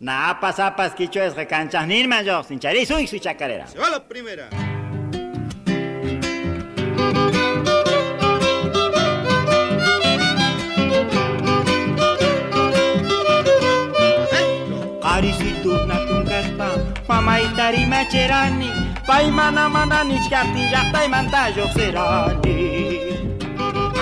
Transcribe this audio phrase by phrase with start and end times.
[0.00, 3.66] Napas, apas, quicho es recanchas, ni mayor, sin charizo y su chacarera.
[3.66, 4.48] Se va la primera.
[15.02, 16.68] Arisitu natungaspa,
[17.06, 18.70] mamaitari macherani,
[19.06, 22.56] paimana mana nichkati llaqtay mantayo serani.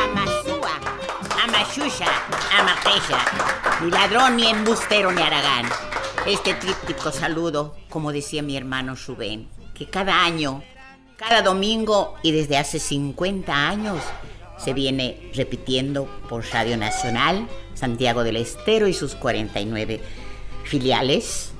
[0.02, 0.74] Amasúa,
[1.42, 2.10] Amashusha,
[2.56, 3.18] Amaquecha,
[3.82, 5.87] ni ladrón, ni embustero, ni aragán.
[6.28, 10.62] Este tríptico saludo, como decía mi hermano Rubén, que cada año,
[11.16, 14.02] cada domingo y desde hace 50 años
[14.58, 20.02] se viene repitiendo por Radio Nacional, Santiago del Estero y sus 49
[20.64, 21.52] filiales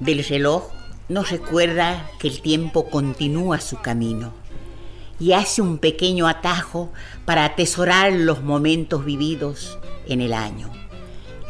[0.00, 0.73] del reloj
[1.08, 4.32] nos recuerda que el tiempo continúa su camino
[5.20, 6.92] y hace un pequeño atajo
[7.24, 10.70] para atesorar los momentos vividos en el año.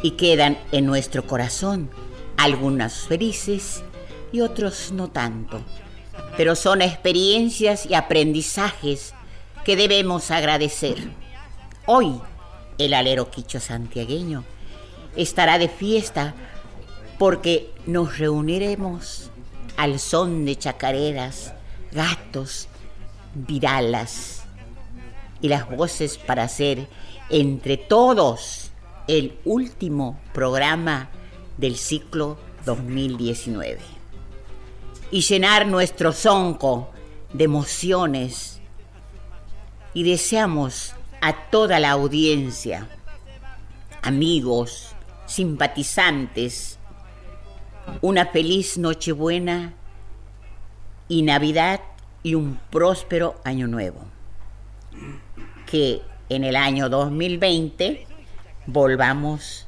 [0.03, 1.89] Y quedan en nuestro corazón
[2.37, 3.83] algunos felices
[4.31, 5.61] y otros no tanto.
[6.37, 9.13] Pero son experiencias y aprendizajes
[9.63, 10.97] que debemos agradecer.
[11.87, 12.19] Hoy
[12.77, 14.43] el alero quicho santiagueño
[15.15, 16.35] estará de fiesta
[17.17, 19.31] porque nos reuniremos
[19.77, 21.53] al son de chacareras,
[21.91, 22.67] gatos,
[23.33, 24.43] viralas
[25.41, 26.87] y las voces para hacer
[27.29, 28.71] entre todos
[29.07, 31.09] el último programa
[31.57, 33.79] del ciclo 2019
[35.11, 36.89] y llenar nuestro zonco
[37.33, 38.59] de emociones.
[39.93, 42.89] Y deseamos a toda la audiencia,
[44.01, 44.89] amigos,
[45.25, 46.79] simpatizantes,
[48.01, 49.73] una feliz Nochebuena
[51.07, 51.81] y Navidad
[52.23, 54.01] y un próspero año nuevo.
[55.65, 58.07] Que en el año 2020
[58.65, 59.67] volvamos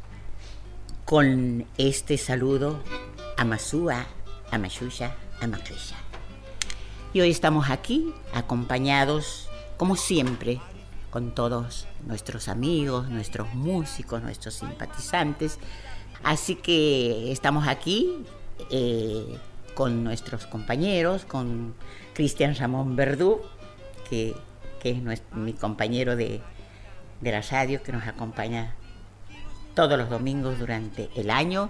[1.06, 2.84] con este saludo
[3.38, 4.08] a Masúa,
[4.52, 5.96] a Mashusha, a Macrisha.
[7.14, 10.59] Y hoy estamos aquí acompañados, como siempre,
[11.09, 15.59] con todos nuestros amigos, nuestros músicos, nuestros simpatizantes.
[16.23, 18.25] Así que estamos aquí
[18.72, 19.38] eh,
[19.75, 21.75] con nuestros compañeros, con
[22.13, 23.41] Cristian Ramón Verdú,
[24.09, 24.35] que,
[24.83, 26.41] es mi compañero de,
[27.22, 28.73] de la radio, que nos acompaña
[29.75, 31.69] todos los domingos durante el año,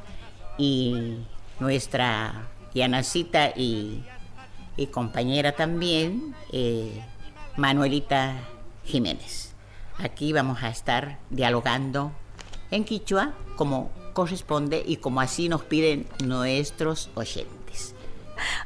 [0.57, 1.17] y
[1.59, 4.03] nuestra Yanacita y,
[4.75, 7.03] y compañera también, eh,
[7.55, 8.35] Manuelita
[8.85, 9.55] Jiménez.
[9.97, 12.11] Aquí vamos a estar dialogando
[12.69, 13.89] en quichua como
[14.21, 17.93] corresponde y como así nos piden nuestros oyentes.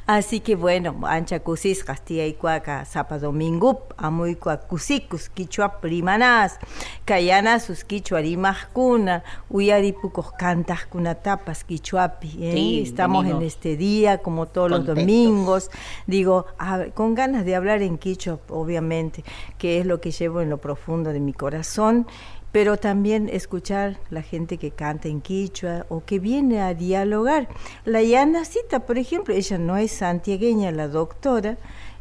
[0.06, 6.58] Así que bueno, ancha kusis Castilla y Cuaca, Zapa Domingup, Amuy Cuacusikus, Quichua Primanas,
[7.06, 12.28] Cayana sus Quichua Rimascuna, Uyaripucos Cantas Cunatapas, Quichuapi.
[12.40, 12.52] ¿eh?
[12.54, 15.04] Sí, Estamos en este día, como todos los contentos.
[15.04, 15.70] domingos.
[16.06, 19.22] Digo, a- con ganas de hablar en Quichua, obviamente,
[19.58, 22.06] que es lo que llevo en lo profundo de mi corazón
[22.52, 27.48] pero también escuchar la gente que canta en quichua o que viene a dialogar.
[27.84, 31.56] La Yanacita, por ejemplo, ella no es santiagueña, la doctora,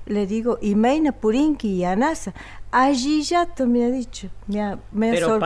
[0.06, 2.34] le digo, Imeina Purinki Yanasa,
[2.72, 5.40] allí ya me ha dicho, me ha, me ha Pero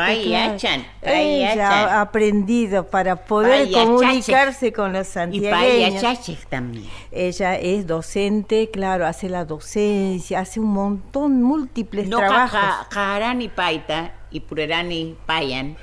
[1.03, 6.01] Ella ha aprendido para poder comunicarse con los Y santiagueños.
[6.01, 6.89] Payachaches también.
[7.11, 12.87] Ella es docente, claro, hace la docencia, hace un montón, múltiples No trabajos.
[12.89, 15.77] Cajarani Paita y Purerani Payan,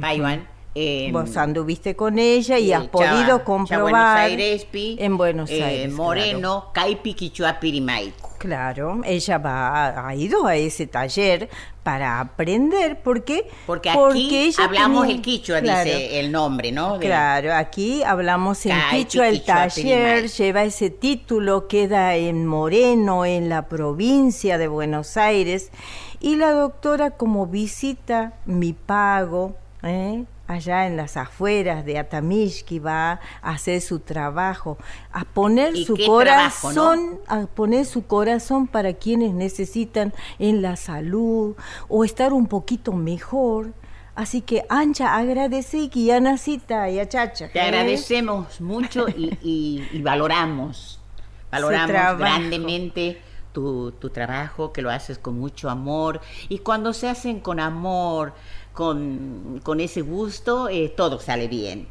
[0.00, 0.48] Payuan.
[0.74, 5.16] eh, Vos anduviste con ella y eh, has Chava- podido comprobar Buenos Aires, pi, en
[5.18, 5.92] Buenos eh, Aires.
[5.92, 8.28] Moreno, Caipi, Quichua, Pirimaico.
[8.38, 11.48] Claro, Claro, ella va, ha ido a ese taller
[11.82, 13.48] para aprender, ¿por qué?
[13.66, 15.84] Porque aquí ella hablamos tenía- el quichua, Claro.
[15.90, 16.98] dice el nombre, ¿no?
[16.98, 23.24] De- Claro, aquí hablamos en quichua, el quichua, taller lleva ese título, queda en Moreno,
[23.24, 25.72] en la provincia de Buenos Aires,
[26.20, 30.24] y la doctora como visita mi pago, ¿eh?
[30.46, 34.78] allá en las afueras de Atamishki va a hacer su trabajo,
[35.12, 36.82] a poner ¿Y su qué trabajo, no?
[36.82, 41.54] corazón, a poner su corazón para quienes necesitan en la salud
[41.88, 43.72] o estar un poquito mejor.
[44.14, 47.50] Así que Ancha, agradece y Yanacita y a Chacha.
[47.52, 47.62] Te ¿eh?
[47.62, 50.98] agradecemos mucho y, y- y valoramos,
[51.52, 53.20] valoramos grandemente
[53.52, 56.20] tu, tu trabajo, que lo haces con mucho amor.
[56.48, 58.34] Y cuando se hacen con amor,
[58.72, 61.88] con, con ese gusto, eh, todo sale bien.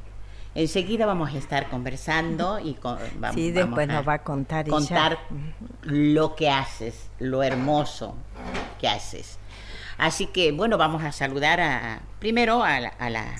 [0.55, 5.19] Enseguida vamos a estar conversando y vamos, sí, después nos va a contar contar
[5.83, 8.15] lo que haces, lo hermoso
[8.79, 9.37] que haces.
[9.99, 13.35] Así que bueno, vamos a saludar a primero a a la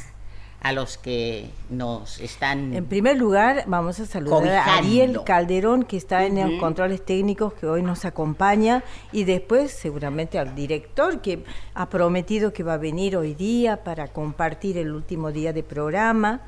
[0.68, 2.74] a los que nos están...
[2.74, 7.54] En primer lugar, vamos a saludar a Ariel Calderón, que está en los controles técnicos,
[7.54, 8.84] que hoy nos acompaña,
[9.14, 14.10] y después seguramente al director, que ha prometido que va a venir hoy día para
[14.10, 16.42] compartir el último día de programa.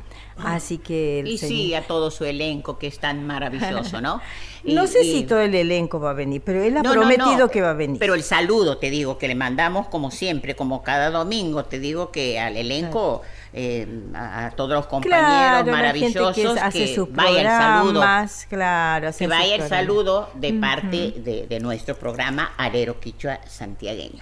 [0.44, 1.24] Así que...
[1.25, 4.19] y sí, a todo su elenco, que es tan maravilloso, ¿no?
[4.66, 7.69] no sé si todo el elenco va a venir, pero él ha prometido que va
[7.69, 8.00] a venir.
[8.00, 12.12] Pero el saludo, te digo, que le mandamos como siempre, como cada domingo, te digo
[12.12, 13.21] que al elenco...
[13.51, 18.03] Eh, a, todos los compañeros maravillosos que, vaya el saludo.
[18.47, 24.21] claro, que vaya el saludo de parte de, nuestro programa Arero Quichua Santiagueño.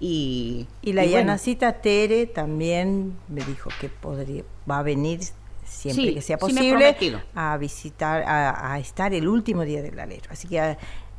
[0.00, 5.20] Y, y la Yanacita Tere también me dijo que podría va a venir
[5.64, 6.96] siempre que sea posible
[7.34, 10.24] a visitar a, a, estar el último día del alero.
[10.30, 10.76] Así que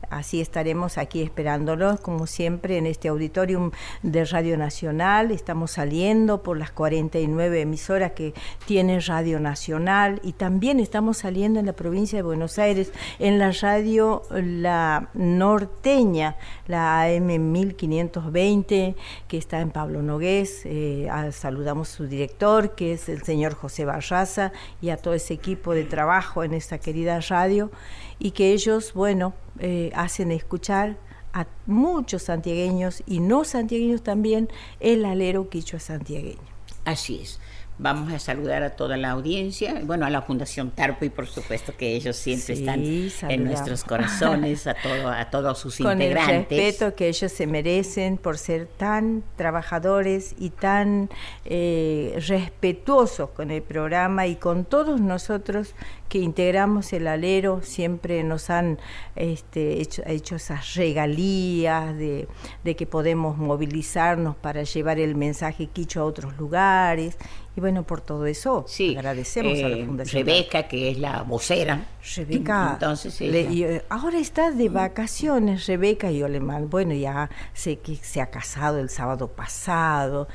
[0.09, 3.71] Así estaremos aquí esperándolos, como siempre, en este auditorium
[4.03, 5.31] de Radio Nacional.
[5.31, 8.33] Estamos saliendo por las 49 emisoras que
[8.65, 13.51] tiene Radio Nacional y también estamos saliendo en la provincia de Buenos Aires, en la
[13.51, 16.37] radio La Norteña,
[16.67, 18.95] la AM 1520,
[19.27, 20.61] que está en Pablo Nogués.
[20.63, 25.33] Eh, saludamos a su director, que es el señor José Barraza, y a todo ese
[25.33, 27.71] equipo de trabajo en esta querida radio
[28.19, 30.97] y que ellos, bueno, eh, hacen escuchar
[31.33, 34.49] a muchos santiagueños y no santiagueños también
[34.79, 36.39] el alero quichua santiagueño.
[36.85, 37.39] Así es.
[37.79, 41.77] Vamos a saludar a toda la audiencia, bueno, a la Fundación Tarpo y por supuesto
[41.77, 46.23] que ellos siempre están en nuestros corazones, a, todo, a todos sus integrantes.
[46.23, 51.11] Con el respeto que ellos se merecen por ser tan trabajadores y tan
[51.45, 55.75] eh, respetuosos con el programa y con todos nosotros
[56.09, 58.79] que integramos el alero, siempre nos han
[59.15, 62.27] este, hecho, hecho, esas regalías de,
[62.63, 67.17] de que podemos movilizarnos para llevar el mensaje quicho a otros lugares
[67.57, 70.25] y bueno, por todo eso sí, agradecemos a la eh, Fundación.
[70.27, 71.87] Rebeca, que es la vocera.
[72.15, 76.69] Rebeca, Entonces, eh, ahora está de vacaciones Rebeca y Olemán.
[76.69, 80.27] Bueno, ya sé que se ha casado el sábado pasado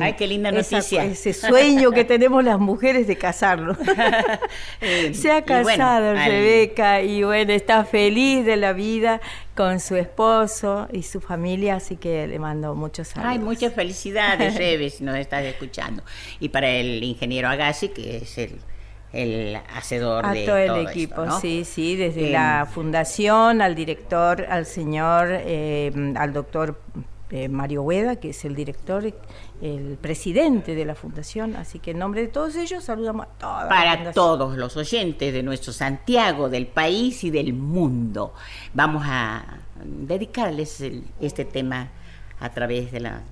[0.00, 1.04] Ay, qué linda noticia.
[1.04, 3.76] ese sueño que tenemos las mujeres de casarlo.
[4.80, 9.20] Eh, Se ha casado Rebeca y bueno, está feliz de la vida
[9.54, 13.32] con su esposo y su familia, así que le mando muchos saludos.
[13.32, 16.02] Ay, muchas felicidades, Rebe, si nos estás escuchando.
[16.40, 18.58] Y para el ingeniero Agassi, que es el
[19.12, 24.66] el hacedor a de todo el equipo, sí, sí, desde la fundación al director, al
[24.66, 26.80] señor, eh, al doctor
[27.30, 29.12] eh, Mario Hueda, que es el director,
[29.60, 31.56] el presidente de la fundación.
[31.56, 33.64] Así que en nombre de todos ellos saludamos a todos.
[33.68, 38.34] Para todos los oyentes de nuestro Santiago, del país y del mundo,
[38.74, 40.82] vamos a dedicarles
[41.20, 41.88] este tema
[42.38, 43.22] a través de, la,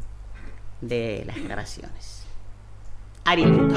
[0.81, 2.27] de las grabaciones.
[3.25, 3.69] Ariel.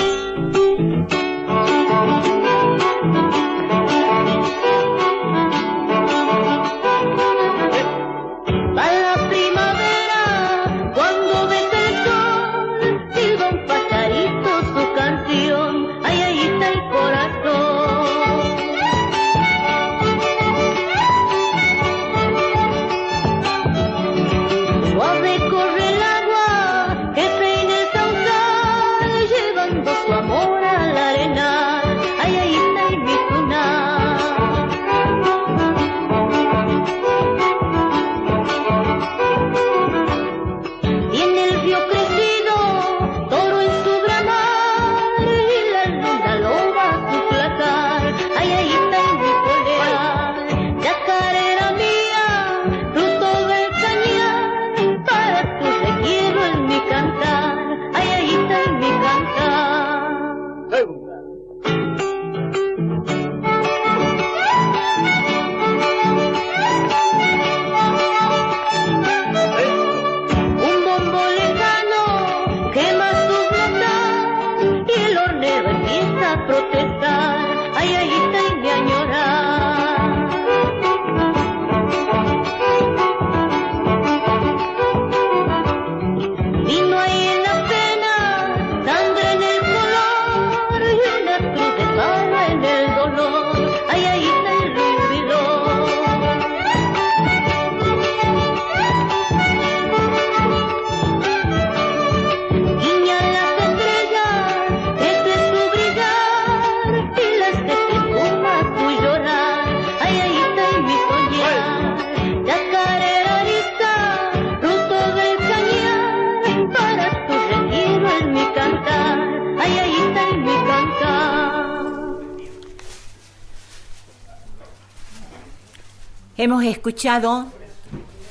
[126.52, 127.46] Hemos escuchado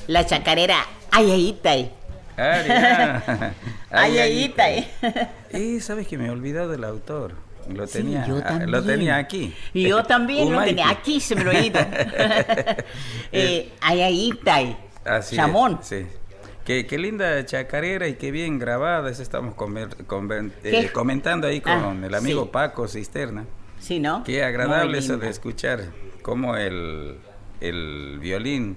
[0.06, 1.90] la chacarera Ayayitay.
[2.36, 3.50] Ah,
[3.90, 4.86] Ayayitay.
[5.54, 7.32] Y sabes que me he olvidado del autor.
[7.74, 8.70] Lo Sí, tenía, yo también.
[8.70, 9.54] lo tenía aquí.
[9.72, 10.90] Y yo también lo tenía.
[10.90, 11.80] Aquí se me lo he ido.
[13.32, 14.76] eh, Ayayitay.
[15.06, 15.78] Así es, Chamón.
[15.82, 16.06] sí.
[16.66, 19.08] Qué, qué linda chacarera y qué bien grabada.
[19.10, 22.50] Eso estamos conver- conven- eh, comentando ahí con Ah, el amigo sí.
[22.52, 23.46] Paco Cisterna.
[23.80, 24.24] Sí, ¿no?
[24.24, 25.84] Qué agradable eso de escuchar
[26.20, 27.16] cómo el,
[27.60, 28.76] el violín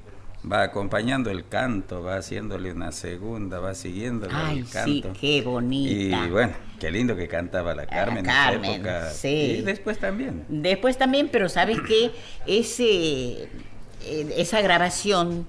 [0.52, 5.14] va acompañando el canto, va haciéndole una segunda, va siguiéndole Ay, el sí, canto.
[5.20, 6.26] qué bonita.
[6.26, 9.10] Y bueno, qué lindo que cantaba la Carmen en Carmen, esa época.
[9.12, 9.56] sí.
[9.60, 10.44] Y después también.
[10.50, 12.12] Después también, pero sabes que
[12.46, 15.48] ese, eh, esa grabación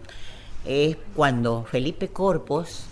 [0.64, 2.86] es cuando Felipe Corpos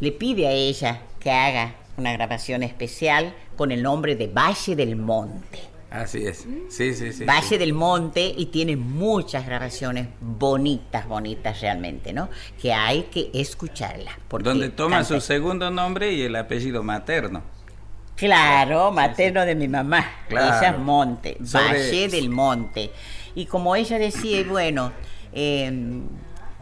[0.00, 4.96] le pide a ella que haga una grabación especial con el nombre de Valle del
[4.96, 5.69] Monte.
[5.90, 6.46] Así es.
[6.68, 7.24] Sí, sí, sí.
[7.24, 7.58] Valle sí.
[7.58, 12.28] del Monte y tiene muchas grabaciones bonitas, bonitas realmente, ¿no?
[12.62, 14.14] Que hay que escucharlas.
[14.30, 17.42] Donde toma canta- su segundo nombre y el apellido materno.
[18.14, 20.04] Claro, materno de mi mamá.
[20.28, 20.58] Claro.
[20.58, 22.92] Ella es Monte, Sobre- Valle del Monte.
[23.34, 24.92] Y como ella decía, bueno,
[25.32, 26.02] eh,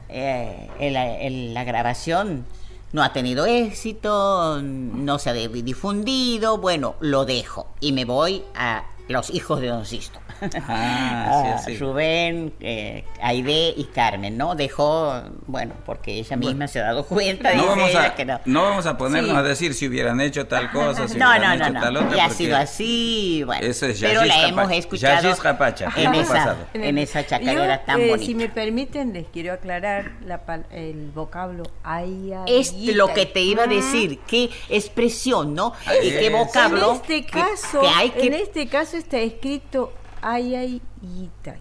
[0.09, 2.47] eh, el- la grabación
[2.93, 8.85] no ha tenido éxito, no se ha difundido, bueno, lo dejo y me voy a
[9.09, 10.21] los hijos de Don Sisto.
[10.69, 11.77] Ah, sí, A así.
[11.79, 14.55] Rubén, eh, Aide y Carmen, ¿no?
[14.55, 18.41] Dejó, bueno, porque ella misma se ha dado cuenta, No vamos, a, que no.
[18.45, 19.37] no vamos a ponernos Sí.
[19.37, 22.01] a decir si hubieran hecho tal cosa, si No, hubieran no, hecho no, tal no.
[22.01, 22.17] otra.
[22.17, 23.67] Y ha sido así, bueno.
[23.67, 28.09] Eso es pero la hemos escuchado Capacha, en esa, en esa chacarera Yo, tan eh,
[28.11, 28.27] bonita.
[28.27, 30.39] Si me permiten, les quiero aclarar la
[30.71, 33.69] el vocablo ay, es lo que te iba a Ah.
[33.69, 35.73] decir, qué expresión, ¿no?
[35.87, 36.33] Ay, y qué es.
[36.33, 36.91] vocablo.
[36.91, 41.61] En este que- caso, que hay que en este caso está escrito ay ay yitay,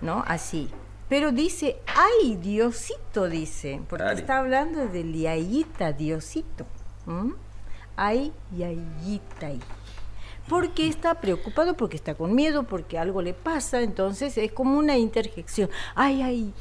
[0.00, 0.24] ¿no?
[0.26, 0.68] Así.
[1.08, 6.66] Pero dice ay Diosito dice, porque está hablando del yayita Diosito.
[7.06, 7.34] ¿m?
[7.96, 9.60] Ay yayitay.
[10.48, 14.96] Porque está preocupado, porque está con miedo, porque algo le pasa, entonces es como una
[14.96, 15.70] interjección.
[15.94, 16.54] Ay ay.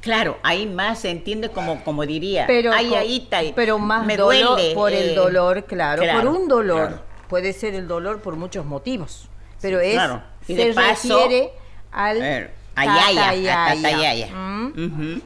[0.00, 2.46] Claro, ahí más se entiende como, como diría.
[2.46, 6.30] pero ay, está, pero más me dolor duele, por eh, el dolor claro, claro, por
[6.30, 7.02] un dolor claro.
[7.28, 9.28] puede ser el dolor por muchos motivos
[9.68, 10.22] pero es claro.
[10.46, 11.50] Y se paso, refiere
[11.90, 13.06] al eh, a yaya,
[13.64, 13.74] a tatayaya.
[13.74, 14.34] tatayaya.
[14.34, 15.20] Mm.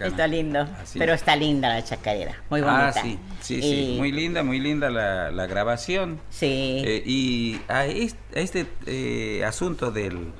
[0.00, 1.20] Está lindo, Así pero es.
[1.20, 2.88] está linda la chacarera, muy bonita.
[2.88, 3.94] Ah, sí, sí, sí.
[3.94, 6.20] Y- Muy linda, muy linda la, la grabación.
[6.28, 6.82] Sí.
[6.84, 10.32] Eh, y a este, a este, eh, asunto del,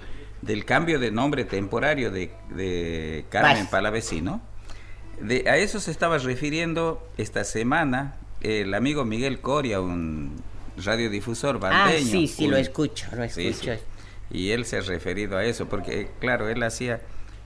[0.43, 3.69] del cambio de nombre temporario de, de Carmen Vas.
[3.71, 4.43] Palavecino,
[5.21, 10.37] de, a eso se estaba refiriendo esta semana el amigo Miguel Coria, un
[10.77, 12.07] radiodifusor ah, bandeño.
[12.07, 13.75] sí, sí, un- lo escucho, lo Sí, escucho.
[13.75, 13.81] sí.
[14.31, 17.01] Y él se ha referido a eso, porque claro, él hacía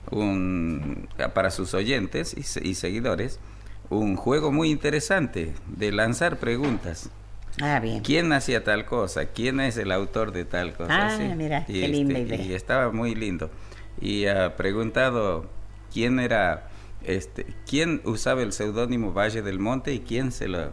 [0.09, 3.39] un, para sus oyentes y, y seguidores
[3.89, 7.09] un juego muy interesante de lanzar preguntas.
[7.61, 8.01] Ah, bien.
[8.01, 9.25] ¿Quién hacía tal cosa?
[9.25, 11.07] ¿Quién es el autor de tal cosa?
[11.07, 11.23] Ah, Sí.
[11.35, 12.41] mira, y qué linda idea.
[12.41, 13.51] Y estaba muy lindo.
[13.99, 15.45] Y ha preguntado
[15.93, 16.69] quién era,
[17.03, 20.71] este, quién usaba el seudónimo Valle del Monte y quién se lo,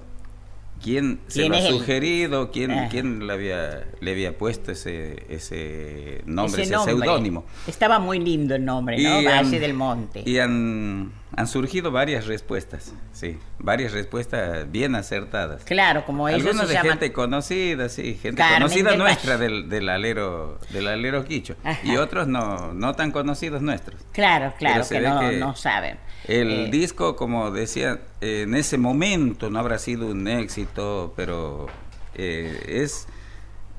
[0.82, 2.88] quién se ¿Quién lo ha sugerido, quién, Ah.
[2.90, 7.44] quién le había, le había puesto ese, ese nombre, Ese seudónimo.
[7.66, 9.20] Estaba muy lindo el nombre, ¿no?
[9.20, 10.22] Y Valle han- del Monte.
[10.24, 15.62] Y han, han surgido varias respuestas, sí, varias respuestas bien acertadas.
[15.64, 16.90] Claro, como ellos Algunas se de llaman...
[16.98, 21.80] gente conocida, sí, gente Carmen conocida del nuestra del, del alero del alero quicho Ajá.
[21.86, 24.00] y otros no no tan conocidos nuestros.
[24.12, 25.98] Claro, claro, que no, que no saben.
[26.26, 31.66] El Eh, disco, como decía, en ese momento no habrá sido un éxito, pero
[32.14, 33.06] eh, es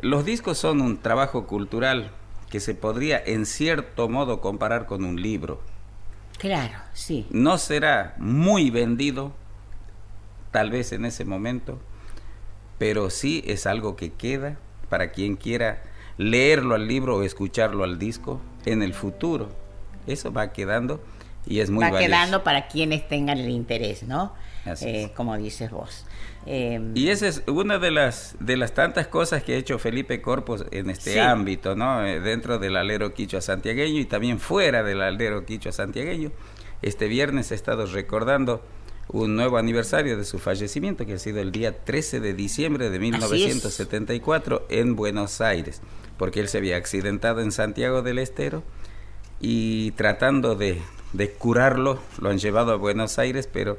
[0.02, 2.12] los discos son un trabajo cultural
[2.50, 5.62] que se podría en cierto modo comparar con un libro.
[6.40, 7.28] Claro, sí.
[7.30, 9.34] No será muy vendido,
[10.52, 11.80] tal vez en ese momento,
[12.78, 14.58] pero sí es algo que queda
[14.90, 15.84] para quien quiera
[16.18, 19.50] leerlo al libro o escucharlo al disco en el futuro.
[20.08, 21.04] Eso va quedando
[21.46, 22.08] y es muy Va valioso.
[22.10, 24.34] quedando para quienes tengan el interés, ¿no?
[24.66, 25.12] Así Eh.
[25.16, 26.06] Como dices vos.
[26.46, 30.22] Eh, Y esa es una de las de las tantas cosas que ha hecho Felipe
[30.22, 31.20] Corpos en este Sí.
[31.20, 32.06] ámbito, ¿no?
[32.06, 36.32] Eh, Dentro del alero quichua santiagueño y también fuera del alero quichua santiagueño.
[36.82, 38.64] Este viernes he estado recordando
[39.10, 42.98] un nuevo aniversario de su fallecimiento, que ha sido el día 13 de diciembre de
[42.98, 43.56] Así es.
[43.56, 45.82] 1974 en Buenos Aires,
[46.18, 48.64] porque él se había accidentado en Santiago del Estero
[49.42, 50.82] y tratando de,
[51.14, 53.78] de curarlo, lo han llevado a Buenos Aires, pero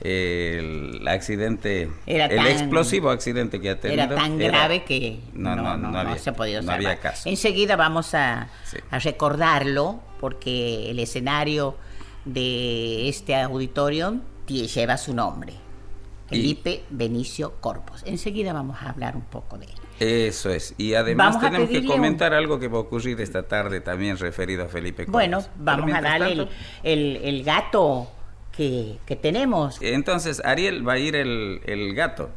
[0.00, 4.02] el accidente, Era el tan- explosivo accidente que ha tenido.
[4.04, 6.86] Era tan grave que no, no, no había- se ha podido no salvar.
[6.86, 7.28] había caso.
[7.28, 8.78] Enseguida vamos a, Sí.
[8.90, 11.76] a recordarlo porque el escenario
[12.24, 15.52] de este auditorio lleva su nombre.
[15.52, 18.02] Y- Felipe Benicio Corpus.
[18.04, 19.72] Enseguida vamos a hablar un poco de él.
[20.00, 20.74] Eso es.
[20.76, 24.18] Y además Vamos tenemos que un- comentar algo que va a ocurrir esta tarde también
[24.18, 25.12] referido a Felipe Corpus.
[25.12, 26.48] Bueno, vamos a darle
[26.82, 28.08] el- el gato
[28.56, 29.78] que, que tenemos.
[29.82, 32.30] Entonces, Ariel va a ir el, el gato.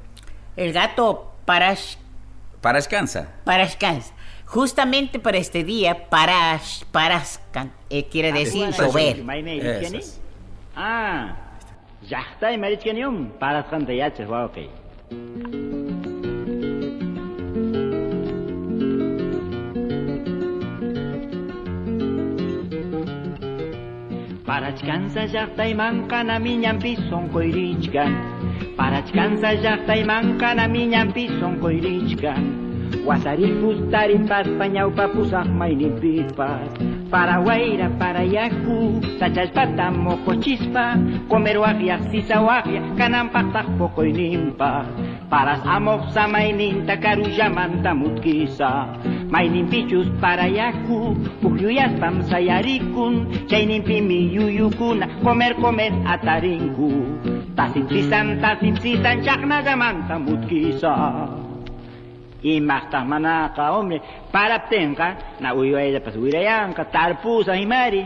[0.55, 1.95] El gato Parash,
[2.61, 3.29] Parascansa.
[3.45, 4.13] Parashkans.
[4.45, 9.23] Justamente para este día, Parash, Paraskan, eh, quiere decir está llover.
[9.23, 9.97] Mayne Eso Irichkani?
[9.99, 10.19] es.
[10.75, 11.35] Ah,
[12.07, 13.93] llaqtay marichkanium parasqanta
[24.49, 28.11] Parachkansa llaqtaymanqa namiñanpi sonqoyrichkan
[28.79, 32.41] Parachkansa llaqtaymanqa namiñanpi sonqoyrichkan
[33.07, 36.65] Wasaripus tarinpaspa ñawpa pusaq mayninpipas
[37.13, 40.85] Para wayra para yaku sachallpata moqochispa
[41.29, 42.81] Comer waqya sisa waqya
[45.29, 48.97] para amofsa mainin takaruja manta mutkisa
[49.29, 57.05] mainin pichus para yaku pukyuyas pam sayarikun chainin pimi yuyukuna comer comer ataringu
[57.55, 60.95] tasin tisan tasin tisan chakna jamanta mutkisa
[62.41, 64.01] y más tamanaka hombre?
[64.31, 68.05] Para tenga na uyuaya pasuira yanka tarpusa y mari.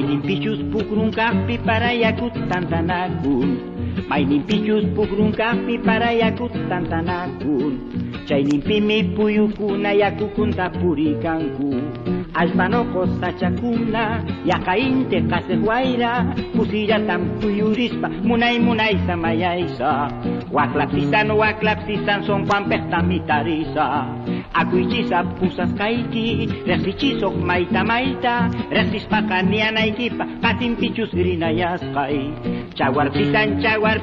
[0.00, 3.60] Mainin pixuz pukrun kapi para yakut tantanakun.
[4.08, 7.76] Mainin pixuz pukrun kahpi para yakut tantanakun.
[8.24, 12.19] Chayninpimi puyukuna yakukunta purikankun.
[12.34, 16.22] Alfanoko zatxakuna, jakainte kaze guaira,
[16.54, 20.06] Kuzira tan puyurispa, munai munai zamaia iza.
[20.52, 24.06] Huaklap zizan, huaklap zizan, zonpan pertan mitariza.
[24.54, 32.30] Aku itxiza puzaz kaiki, rezitxizok maita maita, rezizpaka nian aikipa, patin pitzuz grina jazkai.
[32.74, 33.10] Txaguar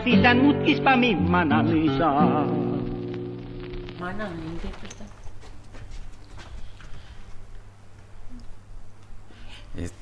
[0.04, 0.40] zizan,
[1.00, 2.12] mi manamiza.
[4.00, 4.68] Manamiza.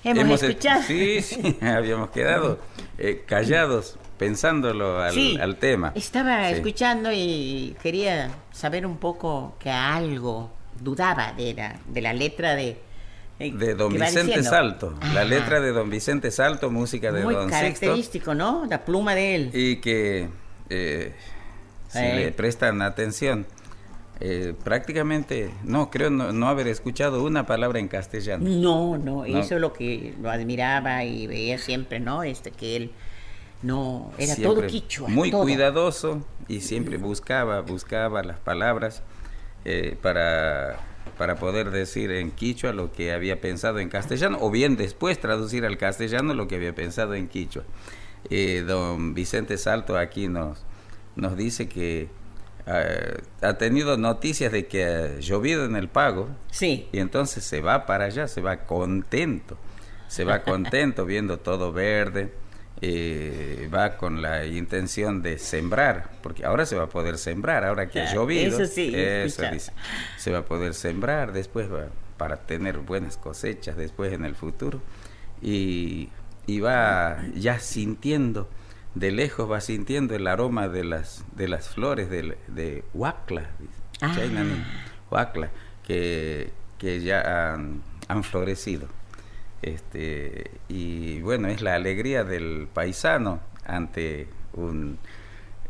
[0.04, 0.82] Hemos escuchado.
[0.88, 2.60] Sí, sí, habíamos quedado
[2.98, 5.92] eh, callados pensándolo al, Sí, al tema.
[5.96, 6.54] Estaba Sí.
[6.56, 12.78] escuchando y quería saber un poco que algo dudaba de la, de la letra de...
[13.40, 14.42] eh, De Don Vicente.
[14.44, 18.66] Salto, la letra de Don Vicente Salto, música de Muy Don característico, ¿no?
[18.70, 19.52] La pluma de él.
[19.54, 20.30] Y que
[20.70, 21.14] eh,
[21.90, 22.16] si Eh.
[22.16, 23.46] le prestan atención,
[24.20, 28.44] eh, prácticamente, no, creo no, no haber escuchado una palabra en castellano.
[28.48, 29.26] No, no, No.
[29.26, 32.24] eso es lo que lo admiraba y veía siempre, ¿no?
[32.24, 32.92] Este que él
[33.62, 35.10] no era todo quichua.
[35.10, 35.44] Muy todo.
[35.44, 39.02] cuidadoso y siempre buscaba, buscaba las palabras
[39.66, 40.78] eh, para,
[41.18, 45.66] para poder decir en quichua lo que había pensado en castellano, o bien después traducir
[45.66, 47.64] al castellano lo que había pensado en quichua.
[48.30, 50.64] Eh, don Vicente Salto aquí nos,
[51.16, 52.10] nos dice que
[52.68, 56.30] eh, ha tenido noticias de que ha llovido en el pago.
[56.52, 59.58] Sí, y entonces se va para allá, se va contento,
[60.08, 62.34] se va contento viendo todo verde,
[62.82, 67.90] eh, va con la intención de sembrar, porque ahora se va a poder sembrar, ahora
[67.90, 69.74] que ha Claro, llovido, eso sí, eso dice,
[70.18, 74.82] se va a poder sembrar, después va para tener buenas cosechas después en el futuro.
[75.42, 76.10] Y,
[76.48, 78.50] y va ya sintiendo
[78.96, 83.50] de lejos va sintiendo el aroma de las de las flores de, de huacla.
[84.02, 84.16] Ah.
[85.12, 85.50] Huacla
[85.86, 88.88] que, que ya han, han florecido
[89.62, 94.98] este y bueno es la alegría del paisano ante un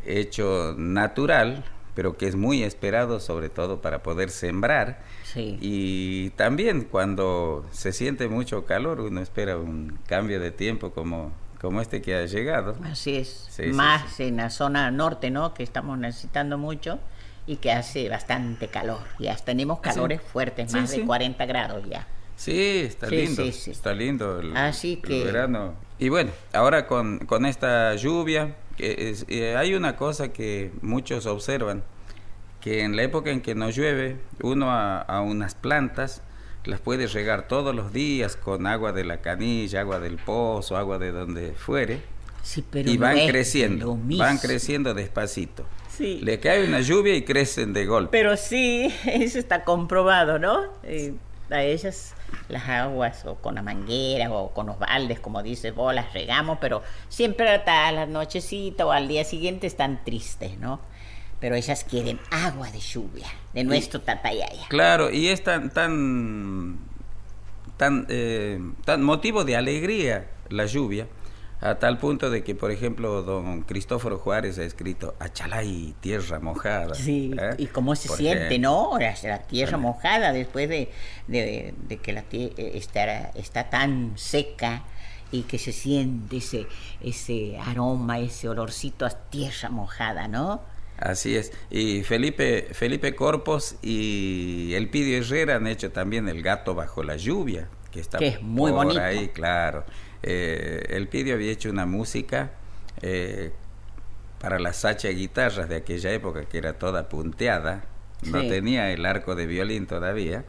[0.04, 1.64] hecho natural
[1.96, 5.56] pero que es muy esperado sobre todo para poder sembrar sí.
[5.60, 11.80] y también cuando se siente mucho calor, uno espera un cambio de tiempo como, como
[11.80, 12.76] este que ha llegado.
[12.84, 13.46] Así es.
[13.50, 14.24] Sí, sí, Más sí.
[14.24, 15.54] en la zona norte, ¿no?
[15.54, 16.98] Que estamos necesitando mucho
[17.46, 19.00] y que hace bastante calor.
[19.18, 22.06] Ya tenemos calores fuertes, más de 40 grados ya.
[22.36, 25.74] Sí, está lindo, está lindo el, Así el que- verano.
[25.98, 31.24] Y bueno, ahora con, con esta lluvia, que es- eh, hay una cosa que muchos
[31.24, 31.82] observan,
[32.60, 36.20] que en la época en que no llueve, uno a, a unas plantas
[36.66, 40.98] las puede regar todos los días con agua de la canilla, agua del pozo, agua
[40.98, 42.02] de donde fuere,
[42.46, 45.66] Sí, pero y van creciendo, van creciendo despacito.
[45.90, 46.20] Sí.
[46.22, 48.16] Le cae una lluvia y crecen de golpe.
[48.16, 50.62] Pero sí, eso está comprobado, ¿no?
[50.84, 51.14] Eh,
[51.50, 52.14] a ellas
[52.48, 56.58] las aguas o con la manguera o con los baldes, como dices vos, las regamos,
[56.60, 60.80] pero siempre hasta la nochecita o al día siguiente están tristes, ¿no?
[61.40, 64.68] Pero ellas quieren agua de lluvia, de nuestro tatayaya.
[64.68, 66.78] Claro, y es tan tan
[67.76, 71.08] tan, eh, tan motivo de alegría la lluvia,
[71.60, 76.94] a tal punto de que, por ejemplo, don Cristóforo Juárez ha escrito Achalay, tierra mojada.
[76.94, 77.54] Sí, ¿eh?
[77.58, 78.58] y cómo se siente.
[78.58, 78.98] ¿no?
[78.98, 80.90] La, la tierra mojada después de,
[81.28, 84.84] de- de que la tierra está, está tan seca
[85.32, 86.66] y que se siente ese,
[87.00, 90.60] ese aroma, ese olorcito a tierra mojada, ¿no?
[90.98, 91.52] Así es.
[91.70, 97.68] Y Felipe, Felipe Corpos y Elpidio Herrera han hecho también El gato bajo la lluvia,
[97.90, 99.00] que está Que es muy por bonito.
[99.00, 99.84] ahí, claro.
[100.22, 102.52] Eh, Elpidio había hecho una música
[103.02, 103.52] eh,
[104.40, 107.84] para las sacha guitarras de aquella época, que era toda punteada,
[108.22, 110.44] no tenía el arco de violín todavía.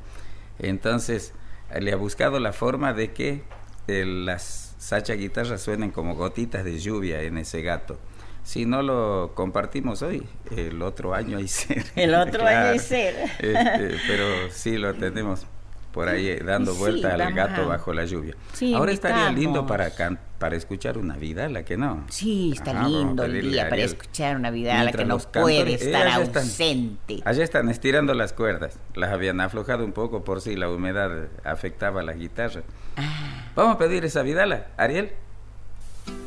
[0.60, 1.34] Entonces,
[1.78, 3.44] le ha buscado la forma de que
[3.88, 8.00] eh, las sacha guitarras suenen como gotitas de lluvia en ese gato.
[8.48, 10.24] Si no lo compartimos hoy,
[10.56, 11.84] el otro año hay ser.
[11.98, 13.14] El otro año hay ser.
[13.40, 15.46] Este, pero sí lo tenemos
[15.92, 18.36] por ahí eh, dando Sí, vuelta al vamos gato a- bajo la lluvia.
[18.54, 19.68] Sí, Ahora estaría lindo invitamos.
[19.68, 22.06] para can- para escuchar una vidala, que no?
[22.10, 25.58] Sí, está Ajá, vamos a lindo el día para escuchar una vidala que no puede
[25.66, 26.44] cantores- eh, estar allá están.
[26.44, 27.22] ausente.
[27.26, 28.80] Allá están estirando las cuerdas.
[28.96, 32.62] Las habían aflojado un poco por si la humedad afectaba la guitarra.
[32.96, 35.12] Ah, Vamos a pedir esa vidala, Ariel.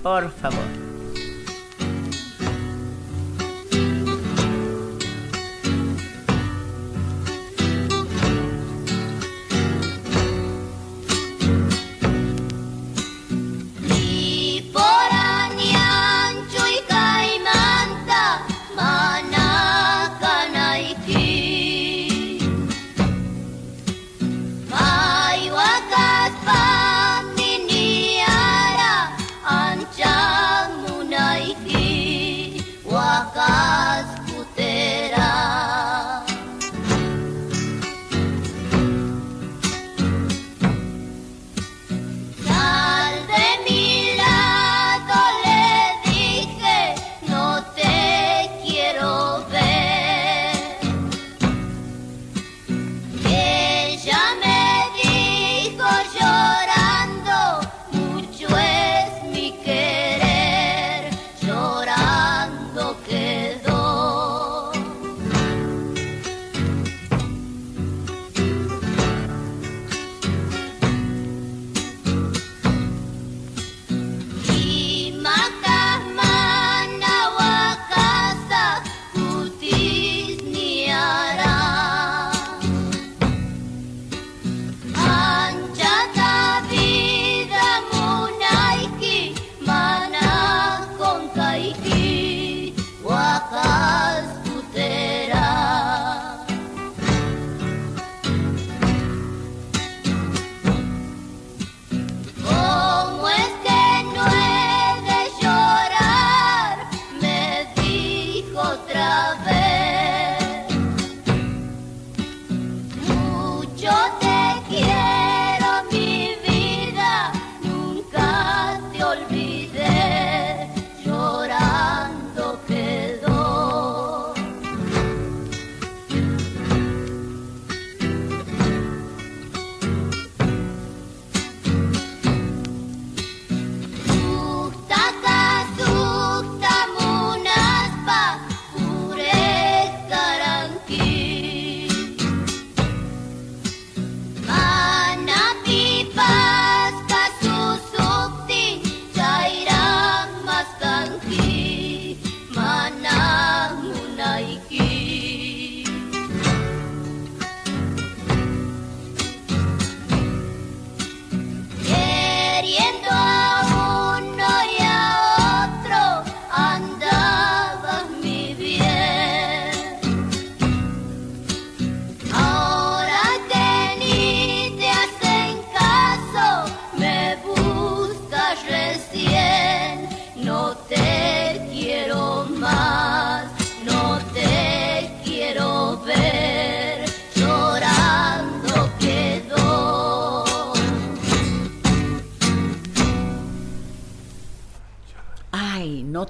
[0.03, 1.00] por favor.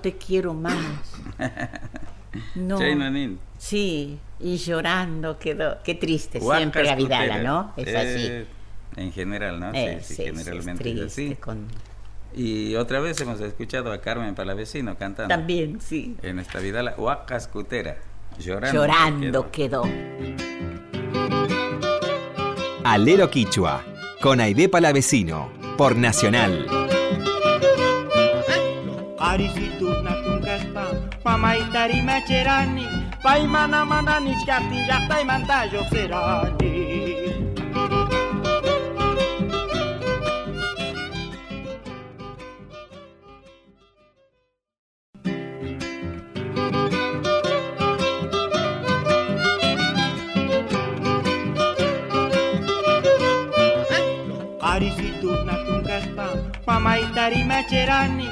[0.01, 0.75] Te quiero más.
[2.55, 2.79] No.
[3.59, 5.79] Sí, y llorando quedó.
[5.83, 7.43] Qué triste siempre la Vidala.
[7.43, 7.73] ¿no?
[7.77, 8.27] Es así.
[8.29, 8.47] Eh,
[8.97, 9.73] en general, ¿no?
[9.75, 11.35] Eh, sí, sí, sí, sí, es generalmente es, triste, así.
[11.37, 11.67] con-
[12.35, 15.35] Y otra vez hemos escuchado a Carmen Palavecino cantando.
[15.35, 16.17] También, sí.
[16.23, 17.97] En esta vida la Huacas Cutera.
[18.39, 18.81] Llorando.
[18.81, 19.83] Llorando quedó.
[19.83, 20.41] quedó.
[22.85, 23.83] Alero Quichua,
[24.23, 26.65] con Aide Palavecino, por Nacional.
[31.25, 32.87] mamaitari macherani
[33.23, 36.75] paimana mananich kartilla paimantayo serani
[54.61, 58.29] Ari si tu na tungas tari mamaitari macherani,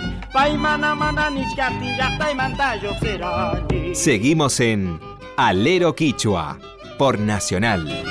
[3.92, 5.00] Seguimos en
[5.36, 6.60] Alero Quichua,
[6.96, 8.04] por Nacional.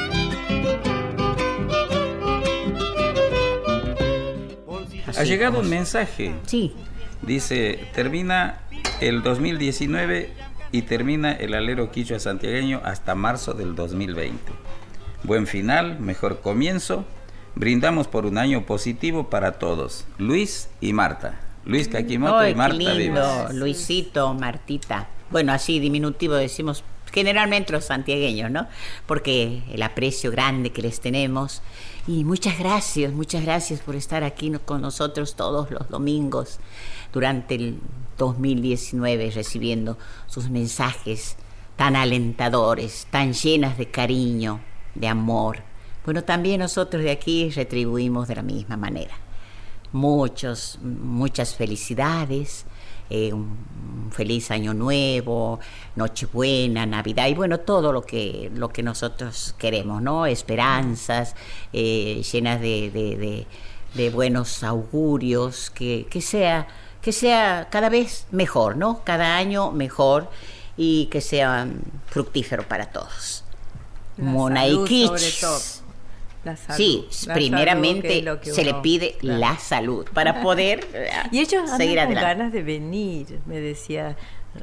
[5.17, 6.35] Ha llegado un mensaje.
[6.45, 6.73] Sí.
[7.21, 8.59] Dice, termina
[8.99, 10.29] el 2019
[10.73, 14.51] y termina el alero quichua santiagueño hasta marzo del 2020.
[15.23, 17.05] Buen final, mejor comienzo.
[17.55, 20.03] Brindamos por un año positivo para todos.
[20.17, 21.46] Luis y Marta.
[21.67, 23.53] Luis Caquimoto Ay, y Marta lindo, Vivas.
[23.53, 25.09] Luisito, Martita.
[25.29, 28.67] Bueno, así diminutivo decimos generalmente los santiagueños, ¿no?
[29.05, 31.61] Porque el aprecio grande que les tenemos.
[32.07, 36.59] Y muchas gracias, muchas gracias por estar aquí con nosotros todos los domingos
[37.11, 37.79] durante el
[38.17, 41.35] 2019 recibiendo sus mensajes
[41.75, 44.61] tan alentadores, tan llenas de cariño,
[44.95, 45.57] de amor.
[46.05, 49.26] Bueno, también nosotros de aquí retribuimos de la misma manera
[49.97, 52.65] muchos, muchas felicidades,
[53.09, 55.59] eh, un feliz año nuevo,
[55.95, 60.25] Nochebuena, Navidad y bueno, todo lo que, lo que nosotros queremos, ¿no?
[60.25, 61.35] Esperanzas
[61.73, 63.47] eh, llenas de, de- de-
[63.93, 66.67] de buenos augurios, que, que sea,
[67.01, 69.01] que sea cada vez mejor, ¿no?
[69.03, 70.29] Cada año mejor
[70.75, 73.43] y que sea mm, fructífero para todos.
[74.17, 75.09] La Monaikich.
[76.43, 76.77] La salud.
[76.77, 79.39] Sí, La primeramente es lo que se le pide claro.
[79.39, 80.87] la salud para poder
[81.31, 82.13] Y ellos seguir con adelante.
[82.15, 84.15] ganas de venir, me decía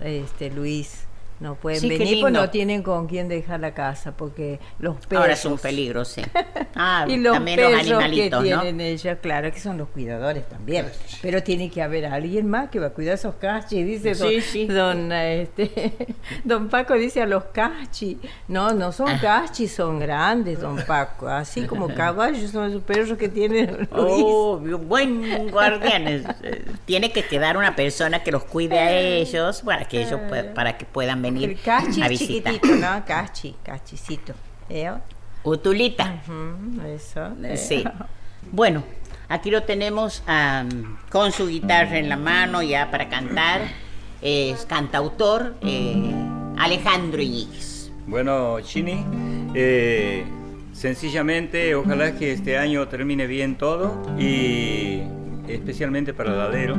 [0.02, 1.06] este Luis.
[1.40, 5.22] No pueden Sí, venir pues no tienen con quién dejar la casa porque los perros.
[5.22, 6.22] Ahora es un peligro, sí.
[6.76, 8.60] Ah, y los también los perros que animalitos, ¿no?
[8.60, 10.86] tienen ellos, claro que son los cuidadores también.
[11.22, 14.66] Pero tiene que haber alguien más que va a cuidar esos cachis, dice don, Sí,
[14.66, 15.94] don, eh, este,
[16.44, 18.16] don Paco, dice a los cachis.
[18.48, 19.18] No, no son Ah.
[19.20, 21.28] cachis, son grandes, don Paco.
[21.28, 23.88] Así como caballos son esos perros que tienen Luis.
[23.92, 26.08] Oh, buen guardián.
[26.08, 30.20] es, eh, Tiene que quedar una persona que los cuide a ellos para que ellos
[30.28, 32.54] pue- para que puedan venir El cachi a visitar.
[32.54, 33.04] chiquitito, ¿no?
[33.04, 34.32] Cachi, cachicito.
[34.68, 34.90] ¿Eh?
[35.42, 36.22] Utulita.
[36.26, 37.28] Ujú, eso.
[37.42, 37.56] eh.
[37.56, 37.84] Sí.
[38.52, 38.84] Bueno,
[39.30, 40.22] aquí lo tenemos
[41.10, 43.62] con su guitarra en la mano ya para cantar.
[44.20, 46.12] Es cantautor eh,
[46.58, 47.90] Alejandro Iñiguez.
[48.06, 49.02] Bueno, Chini,
[49.54, 50.24] eh,
[50.74, 55.00] sencillamente ojalá que este año termine bien todo y
[55.48, 56.76] especialmente para el alero.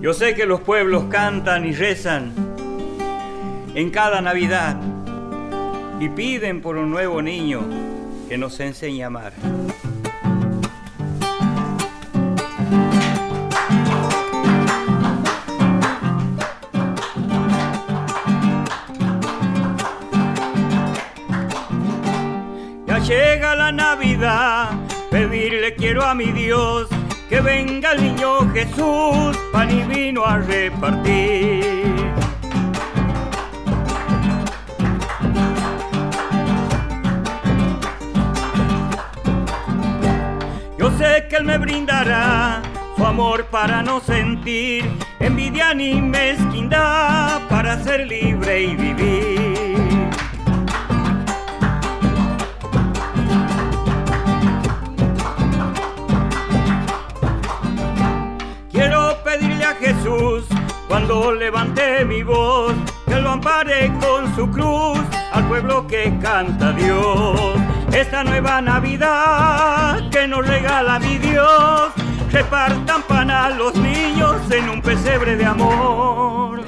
[0.00, 2.32] Yo sé que los pueblos cantan y rezan
[3.76, 4.74] en cada Navidad
[6.00, 7.60] y piden por un nuevo niño
[8.26, 9.34] que nos enseñe a amar.
[22.86, 24.70] Ya llega la Navidad,
[25.10, 26.88] pedirle quiero a mi Dios
[27.28, 32.25] que venga el niño Jesús, pan y vino a repartir.
[40.98, 42.62] Sé que Él me brindará
[42.96, 44.84] su amor para no sentir
[45.20, 50.10] envidia ni mezquindad, para ser libre y vivir.
[58.72, 60.44] Quiero pedirle a Jesús
[60.88, 62.74] cuando levante mi voz
[63.06, 65.00] que lo ampare con su cruz
[65.32, 67.65] al pueblo que canta Dios.
[67.96, 71.94] Esta nueva Navidad que nos regala mi Dios,
[72.30, 76.60] repartan pan a los niños en un pesebre de amor.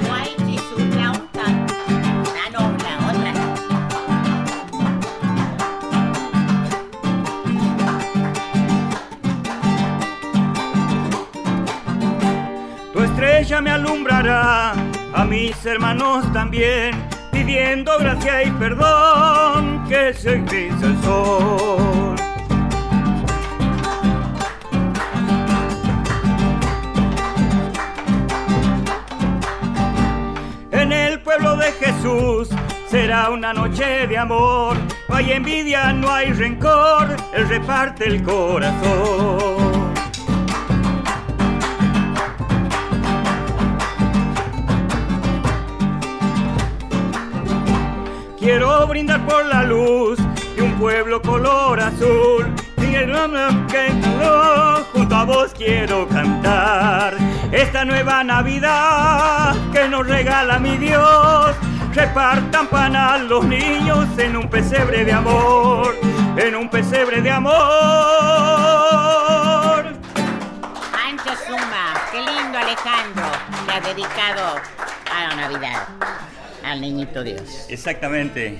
[12.94, 14.72] Tu estrella me alumbrará
[15.12, 17.07] a mis hermanos también,
[17.48, 22.14] pidiendo gracia y perdón que se gris el sol.
[30.72, 32.50] En el pueblo de Jesús
[32.90, 34.76] será una noche de amor.
[35.08, 39.57] No hay envidia, no hay rencor, Él reparte el corazón.
[48.48, 50.18] Quiero brindar por la luz
[50.56, 52.46] de un pueblo color azul.
[54.94, 57.14] Junto a vos quiero cantar.
[57.52, 61.54] Esta nueva Navidad que nos regala mi Dios.
[61.92, 65.94] Repartan pan a los niños en un pesebre de amor.
[66.38, 67.52] En un pesebre de amor.
[71.06, 73.26] Ancho Suma, qué lindo Alejandro,
[73.66, 74.56] le has dedicado
[75.14, 75.86] a la Navidad,
[76.72, 77.66] al niñito Dios.
[77.68, 78.56] Exactamente.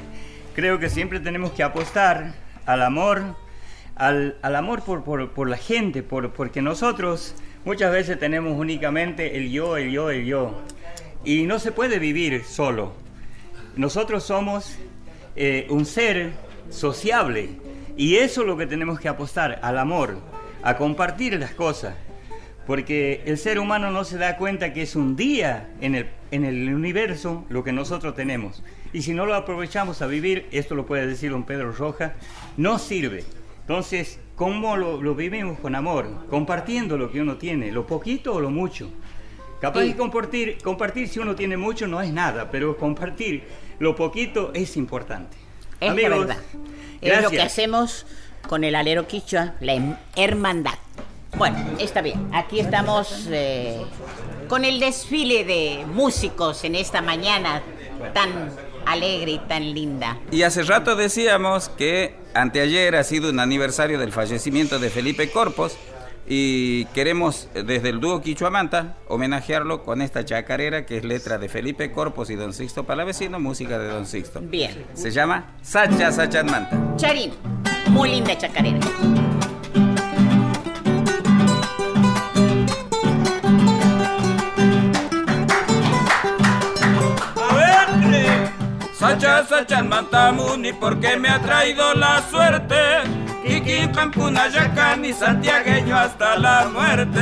[0.54, 2.32] Creo que siempre tenemos que apostar
[2.66, 3.36] al amor,
[3.94, 9.36] al, al amor por, por- por la gente, por, porque nosotros muchas veces tenemos únicamente
[9.36, 10.60] el yo, el yo, el yo.
[11.24, 12.92] Y no se puede vivir solo.
[13.76, 14.76] Nosotros somos
[15.36, 16.32] eh, un ser
[16.70, 17.50] sociable
[17.96, 20.18] y eso es lo que tenemos que apostar, al amor,
[20.62, 21.94] a compartir las cosas.
[22.68, 26.44] Porque el ser humano no se da cuenta que es un día en el, en
[26.44, 28.62] el universo lo que nosotros tenemos.
[28.92, 32.12] Y si no lo aprovechamos a vivir, esto lo puede decir don Pedro Roja,
[32.58, 33.24] no sirve.
[33.62, 36.26] Entonces, ¿cómo lo, lo vivimos con amor?
[36.28, 38.90] Compartiendo lo que uno tiene, lo poquito o lo mucho.
[39.62, 43.44] Capaz de compartir, compartir si uno tiene mucho no es nada, pero compartir
[43.78, 45.36] lo poquito es importante.
[45.80, 46.38] Es Amigos, la verdad.
[47.00, 48.06] Es lo que hacemos
[48.46, 50.74] con el alero quichua, la hem- hermandad.
[51.38, 52.28] Bueno, está bien.
[52.32, 53.80] Aquí estamos eh,
[54.48, 57.62] con el desfile de músicos en esta mañana
[58.12, 58.50] tan
[58.86, 60.18] alegre y tan linda.
[60.32, 65.76] Y hace rato decíamos que anteayer ha sido un aniversario del fallecimiento de Felipe Corpos
[66.26, 71.48] y queremos eh, desde el dúo Quichuamanta homenajearlo con esta chacarera que es letra de
[71.48, 74.40] Felipe Corpos y Don Sixto Palavecino, música de Don Sixto.
[74.40, 74.86] Bien.
[74.94, 76.96] Se llama Sacha Sachanmanta.
[76.96, 77.32] Charín,
[77.90, 78.80] muy linda chacarera.
[88.98, 92.74] Sacha Sachanmanta Muni porque me ha traído la suerte.
[93.44, 97.20] Kiki Campuna Yacani santiagueño hasta la muerte.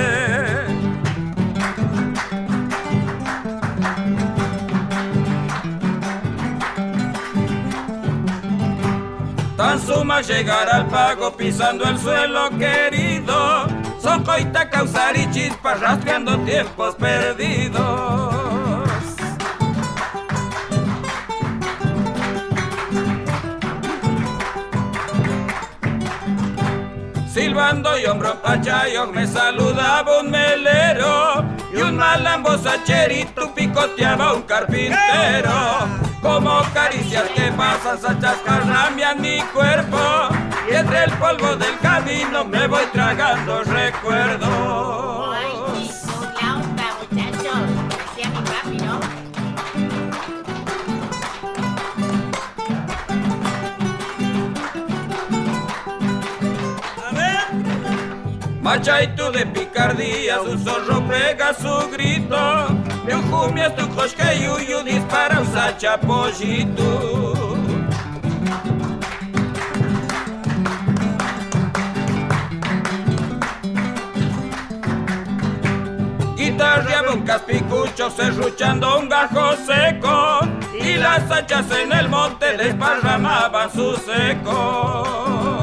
[9.58, 13.66] Tan suma llegar al pago pisando el suelo querido.
[14.00, 18.65] Son coita causar y chispas rasgando tiempos perdidos.
[27.36, 35.52] Silbando y hombro pachayo me saludaba un melero y un malambo sacherito picoteaba un carpintero.
[36.22, 39.98] Como caricias que pasan a chascarramian mi cuerpo
[40.66, 45.35] y entre el polvo del camino me voy tragando recuerdos.
[58.66, 62.66] Machaito de picardía, un zorro pega su grito.
[63.06, 67.54] De un jumia tu cosque yuyu dispara un sachapollito.
[76.36, 80.40] Guitarreaba un caspicucho serruchando un gajo seco
[80.74, 85.55] y las hachas en el monte desparramaban sus ecos.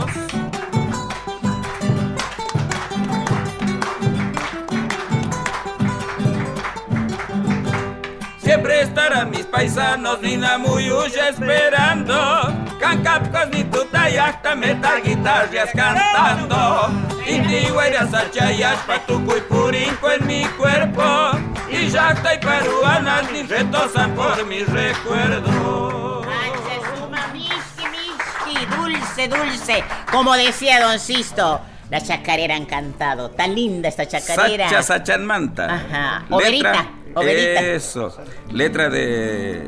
[8.54, 12.54] Siempre estarán mis paisanos, ni Namuyuya esperando.
[12.79, 16.87] Cancapcos ni tutayacta, meta guitarras cantando.
[17.25, 21.31] Intigüeras, achayas, patuco y purinco en mi cuerpo.
[21.67, 26.23] Y yacta y peruanas ni retosan por mis recuerdos.
[28.77, 29.83] Dulce, dulce.
[30.12, 33.31] Como decía Don Sisto, la chacarera encantado.
[33.31, 34.69] Tan linda esta chacarera.
[34.69, 35.73] Sacha Sachanmanta.
[35.73, 36.25] Ajá.
[36.29, 36.85] Oberita,
[37.16, 37.62] oberita.
[37.62, 38.16] Eso.
[38.52, 39.68] Letra de,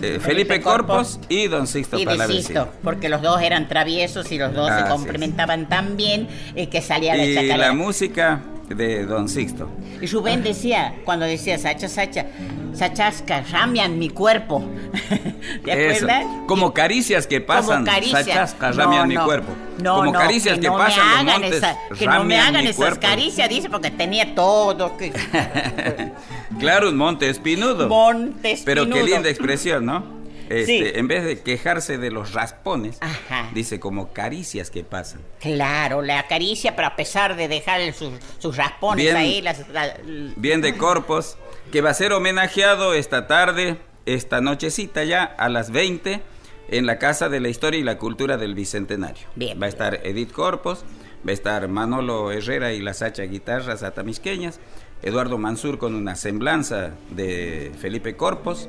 [0.00, 2.26] de Felipe Corpos y Don Sixto y de.
[2.42, 4.88] Sisto, porque los dos eran traviesos y los dos se es.
[4.88, 7.56] complementaban tan bien eh, que salía la Y chacarera.
[7.58, 8.40] la música
[8.74, 9.68] de Don Sixto.
[10.00, 12.26] Y Rubén decía, cuando decía Sacha, Sacha,
[12.74, 14.64] Sachasca, ramian mi cuerpo.
[15.64, 16.04] ¿Te Eso.
[16.06, 16.24] acuerdas?
[16.46, 18.24] Como caricias que pasan, caricias.
[18.24, 19.24] sachasca, No, ramian mi no.
[19.24, 19.52] cuerpo.
[19.82, 22.38] No, Como no, caricias que, no me pasan los hagan montes, esa- que no me
[22.38, 23.00] hagan esas cuerpo.
[23.00, 24.96] caricias, dice, porque tenía todo.
[24.96, 25.12] Que...
[26.58, 27.88] claro, un monte espinudo.
[27.88, 29.14] Monte Pero qué espinudo.
[29.14, 30.21] linda expresión, ¿no?
[30.48, 30.82] Este, Sí.
[30.94, 33.50] En vez de quejarse de los raspones, Ajá.
[33.54, 35.20] dice como caricias que pasan.
[35.40, 39.16] Claro, la acaricia, pero a pesar de dejar sus, sus raspones Bien.
[39.16, 39.96] ahí, las, la-
[40.36, 41.36] Bien de Corpos,
[41.70, 46.20] que va a ser homenajeado esta tarde, esta nochecita ya, a las 20,
[46.68, 49.26] en la Casa de la Historia y la Cultura del Bicentenario.
[49.36, 49.60] Bien.
[49.60, 50.84] Va a estar Edith Corpos,
[51.26, 54.58] va a estar Manolo Herrera y las Hacha Guitarras Atamisqueñas,
[55.02, 58.68] Eduardo Mansur con una semblanza de Felipe Corpos,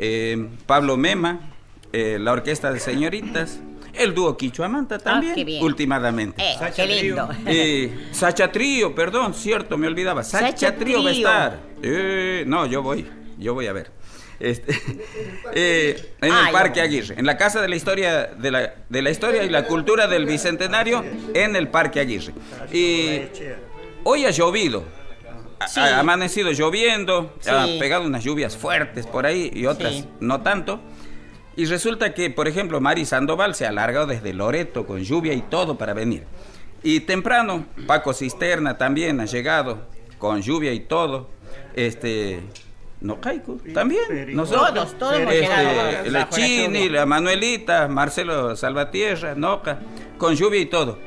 [0.00, 1.52] eh, Pablo Mema,
[1.92, 3.60] eh, la Orquesta de Señoritas,
[3.94, 5.62] el dúo Quichuamanta también, Ah, qué bien.
[5.62, 6.42] últimamente.
[6.42, 7.28] Eh, Sacha qué lindo.
[7.46, 10.22] Eh, Sacha Trío, perdón, cierto, me olvidaba.
[10.24, 11.58] Sacha, Sacha Trío va a estar.
[11.82, 13.06] Eh, no, yo voy,
[13.38, 13.90] yo voy a ver.
[14.38, 14.72] Este,
[15.54, 16.80] eh, en el Parque.
[16.80, 20.06] Aguirre, en la Casa de la Historia de la, de la Historia y la Cultura
[20.06, 22.32] del Bicentenario, en el Parque Aguirre.
[22.72, 23.20] Y
[24.04, 24.84] hoy ha llovido.
[25.60, 25.78] Ha- Sí.
[25.80, 30.08] Ha amanecido lloviendo, ha pegado unas lluvias fuertes por ahí y otras Sí.
[30.20, 30.80] no tanto.
[31.56, 35.42] Y resulta que, por ejemplo, Mari Sandoval se ha alargado desde Loreto con lluvia y
[35.42, 36.24] todo para venir.
[36.82, 39.82] Y temprano, Paco Cisterna también ha llegado
[40.18, 41.28] con lluvia y todo.
[41.74, 42.40] Este.
[43.02, 44.02] No Caico, también.
[44.36, 44.74] Nosotros.
[44.74, 49.78] Todos, todos hemos Este, llegado la Chini, la Manuelita, Marcelo Salvatierra, Noca,
[50.18, 50.98] con lluvia y todo.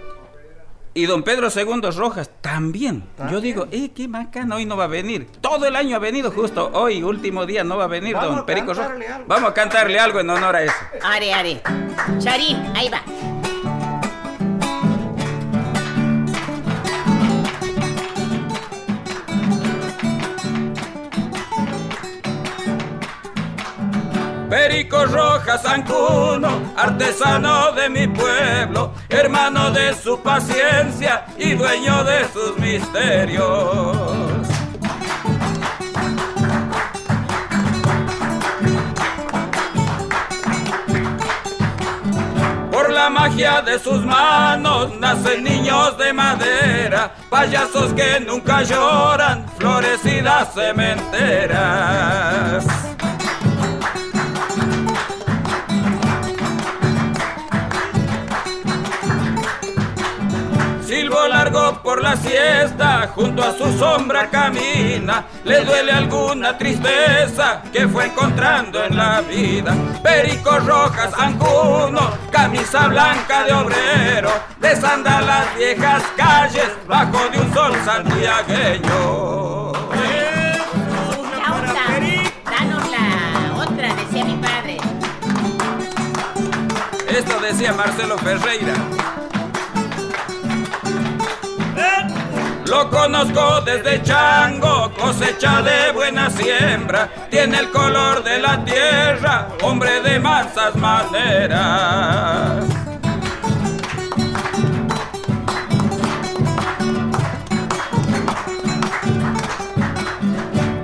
[0.95, 3.03] Y don Pedro II Rojas también.
[3.31, 5.27] Yo digo, eh, qué macana, hoy no va a venir.
[5.41, 8.45] Todo el año ha venido, justo hoy, último día, no va a venir Vamos don
[8.45, 8.91] Perico Rojas.
[8.91, 9.25] algo.
[9.27, 10.75] Vamos a cantarle algo en honor a eso.
[11.03, 11.61] Are, are.
[12.19, 13.01] Charín, ahí va.
[24.83, 32.57] Perico Rojas Ancuno, artesano de mi pueblo, hermano de su paciencia y dueño de sus
[32.57, 33.45] misterios.
[42.69, 50.53] Por la magia de sus manos nacen niños de madera, payasos que nunca lloran, florecidas
[50.53, 51.53] cementeras.
[61.53, 68.83] Por la siesta, junto a su sombra camina, le duele alguna tristeza que fue encontrando
[68.83, 69.75] en la vida.
[70.01, 77.71] Perico Rojas Ancuno, camisa blanca de obrero, desanda las viejas calles bajo de un sol
[77.85, 79.73] santiagueño.
[81.37, 81.83] Chauta,
[82.49, 84.77] danos la otra, decía mi padre.
[87.07, 88.73] Esto decía Marcelo Ferreira.
[92.65, 100.01] Lo conozco desde chango, cosecha de buena siembra, tiene el color de la tierra, hombre
[100.01, 102.63] de mansas maneras.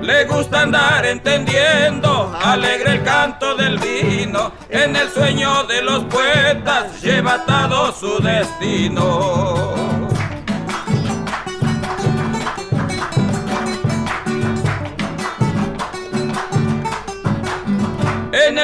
[0.00, 7.00] Le gusta andar entendiendo, alegre el canto del vino, en el sueño de los poetas
[7.02, 9.89] lleva atado su destino.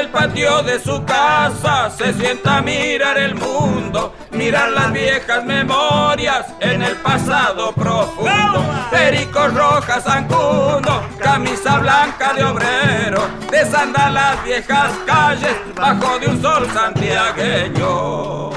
[0.01, 6.47] El patio de su casa se sienta a mirar el mundo, mirar las viejas memorias
[6.61, 8.65] en el pasado profundo.
[8.91, 16.69] Perico Rojas Ancuno, camisa blanca de obrero, desanda las viejas calles bajo de un sol
[16.73, 18.51] santiagueño.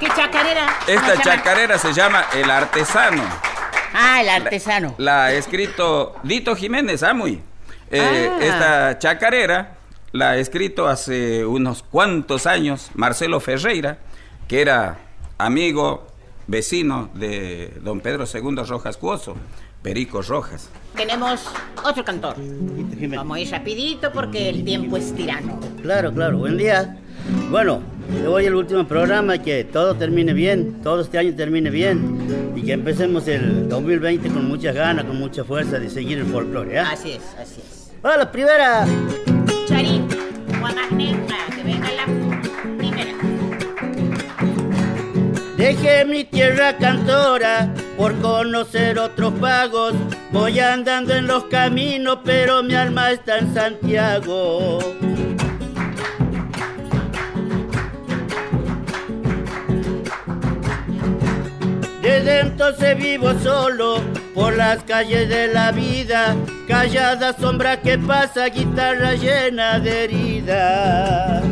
[0.00, 0.66] ¿Qué chacarera?
[0.84, 3.22] ¿Cómo Esta chacarera se llama El Artesano.
[3.98, 4.94] Ah, el artesano.
[4.98, 7.40] La ha escrito Dito Jiménez Amuy.
[7.90, 8.38] Eh, Ah.
[8.40, 9.76] Esta chacarera
[10.12, 13.98] la ha escrito hace unos cuantos años Marcelo Ferreira,
[14.48, 14.98] que era
[15.38, 16.06] amigo,
[16.46, 19.36] vecino de don Pedro II Rojas Cuoso,
[19.82, 20.68] Perico Rojas.
[20.96, 21.44] Tenemos
[21.84, 22.36] otro cantor.
[23.08, 25.60] Vamos a ir rapidito porque el tiempo es tirano.
[25.82, 26.96] Claro, claro, buen día.
[27.50, 27.82] Bueno,
[28.26, 32.72] hoy el último programa, que todo termine bien, todo este año termine bien y que
[32.72, 36.76] empecemos el 2020 con muchas ganas, con mucha fuerza de seguir el folclore.
[36.76, 36.78] ¿eh?
[36.78, 37.75] Así es, así es.
[38.02, 38.84] ¡Hola, la primera!
[39.66, 40.06] Charín,
[40.60, 42.04] Guamagneja, que venga la
[42.76, 43.12] primera.
[45.56, 49.94] Deje mi tierra cantora, por conocer otros pagos,
[50.30, 54.78] voy andando en los caminos, pero mi alma está en Santiago.
[62.02, 64.00] Desde entonces vivo solo
[64.36, 66.36] por las calles de la vida,
[66.68, 71.42] callada sombra que pasa, guitarra llena de heridas.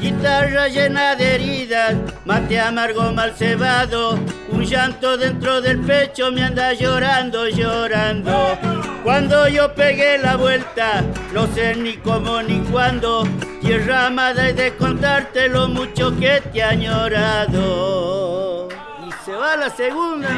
[0.00, 4.16] Guitarra llena de heridas, mate amargo mal cebado,
[4.52, 8.56] un llanto dentro del pecho me anda llorando, llorando.
[9.02, 11.02] Cuando yo pegué la vuelta,
[11.32, 13.24] no sé ni cómo ni cuándo,
[13.64, 18.68] tierra amada he de contarte lo mucho que te ha añorado.
[19.06, 20.28] Y se va la segunda.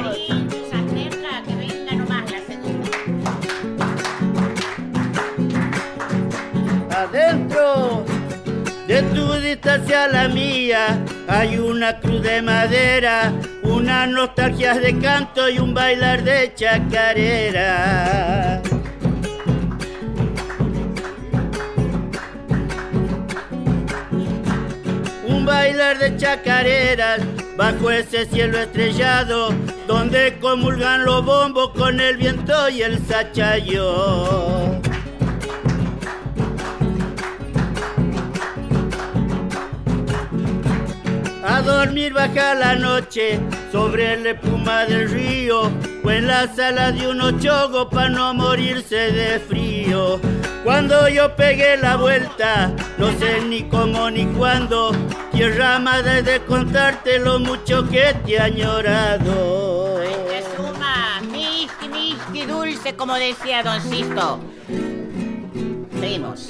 [1.45, 2.89] que venga nomás la segunda.
[6.97, 8.05] Adentro
[8.87, 13.33] de tu distancia a la mía hay una cruz de madera,
[13.64, 17.66] una nostalgia de canto y un bailar de chacarera.
[25.47, 27.20] Bailar de chacareras
[27.57, 29.55] bajo ese cielo estrellado,
[29.86, 34.80] donde comulgan los bombos con el viento y el sachayo.
[41.49, 43.38] A dormir baja la noche
[43.70, 45.70] sobre la espuma del río
[46.05, 50.20] o en la sala de un ochogo para no morirse de frío.
[50.67, 54.91] Cuando yo pegué la vuelta, no sé ni cómo ni cuándo,
[55.31, 60.01] tierra madre de contarte lo mucho que te ha añorado.
[60.29, 64.41] Que suma, miski, miski, dulce, como decía Don Sisto.
[66.01, 66.49] Seguimos.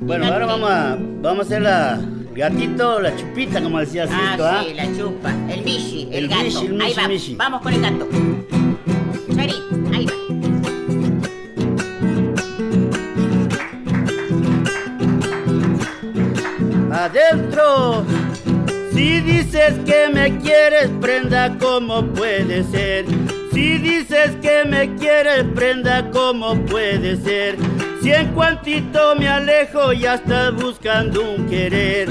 [0.00, 2.00] Bueno, ahora vamos a, vamos a hacer la
[2.34, 4.64] gatito, la chupita, como decía Ah, Sisto, ¿ah?
[4.66, 5.30] sí, la chupa.
[5.52, 6.42] El mishi, el, El gato.
[6.62, 7.08] el ahí mishi, va.
[7.08, 7.34] mishi.
[7.34, 8.08] Vamos con el gato.
[9.36, 9.54] Chari,
[9.94, 10.49] ahí va.
[17.10, 18.04] Adentro.
[18.92, 23.06] Si dices que me quieres, prenda, ¿cómo puede ser?
[23.52, 27.56] Si dices que me quieres, prenda, ¿cómo puede ser?
[28.02, 32.08] Si en cuantito me alejo y estás buscando un querer,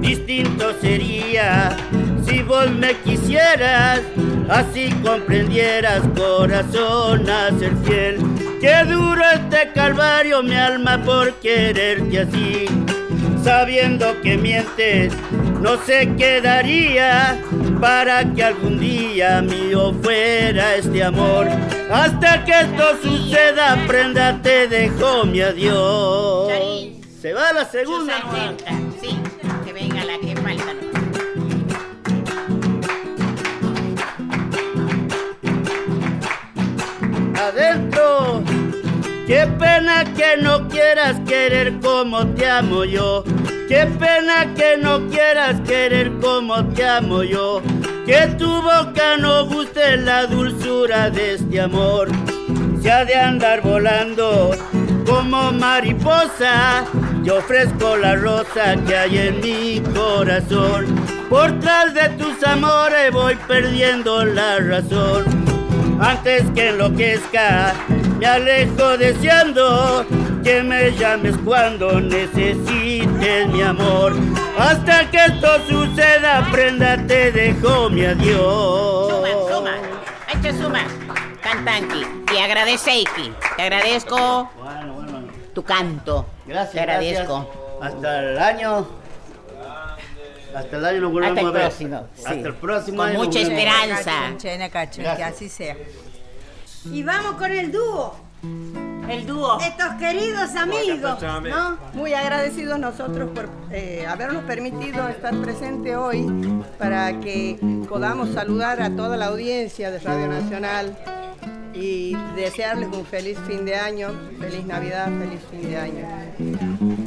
[0.00, 1.76] distinto sería
[2.26, 4.00] si vos me quisieras,
[4.48, 8.18] así comprendieras, corazón, a ser fiel.
[8.60, 12.66] Qué duro este calvario, mi alma, por quererte así
[13.42, 15.12] sabiendo que mientes,
[15.60, 17.40] no se quedaría
[17.80, 21.48] para que algún día mío fuera este amor.
[21.90, 26.48] Hasta que esto suceda, prenda, te dejo mi adiós.
[26.48, 27.00] Charín.
[27.20, 28.14] Se va la segunda.
[29.00, 29.18] Sí,
[29.64, 30.74] que venga la que falta.
[37.50, 38.59] adentro.
[39.30, 43.22] Qué pena que no quieras querer como te amo yo.
[43.68, 47.62] Qué pena que no quieras querer como te amo yo.
[48.06, 52.08] Que tu boca no guste la dulzura de este amor.
[52.82, 54.50] Se ha de andar volando
[55.06, 56.84] como mariposa.
[57.22, 60.86] Yo ofrezco la rosa que hay en mi corazón.
[61.28, 65.24] Por tras de tus amores voy perdiendo la razón.
[66.00, 67.74] Antes que enloquezca,
[68.20, 70.04] me alejo deseando
[70.44, 74.12] que me llames cuando necesites mi amor.
[74.58, 79.10] Hasta que esto suceda, prenda, te dejo mi adiós.
[79.10, 79.72] Suma, suma.
[80.42, 80.86] Que sumar.
[81.42, 82.06] Cantanqui.
[82.34, 83.32] Y agradeceiki.
[83.56, 85.22] Te agradezco Bueno, bueno.
[85.54, 86.26] tu canto.
[86.46, 87.48] Gracias, Te agradezco.
[87.80, 87.94] gracias.
[87.94, 88.86] Hasta el año.
[90.54, 91.62] Hasta el año nos volvemos Hasta el a ver.
[91.62, 93.18] próximo, Hasta el próximo Con año.
[93.18, 94.12] mucha esperanza.
[95.16, 95.76] Que así sea.
[96.84, 98.14] Y vamos con el dúo,
[99.08, 99.58] El dúo.
[99.60, 101.76] estos queridos amigos, ¿no?
[101.94, 106.26] Muy agradecidos nosotros por eh, habernos permitido estar presente hoy
[106.78, 107.58] para que
[107.88, 110.96] podamos saludar a toda la audiencia de Radio Nacional
[111.74, 114.08] y desearles un feliz fin de año,
[114.40, 116.08] feliz Navidad, feliz fin de año.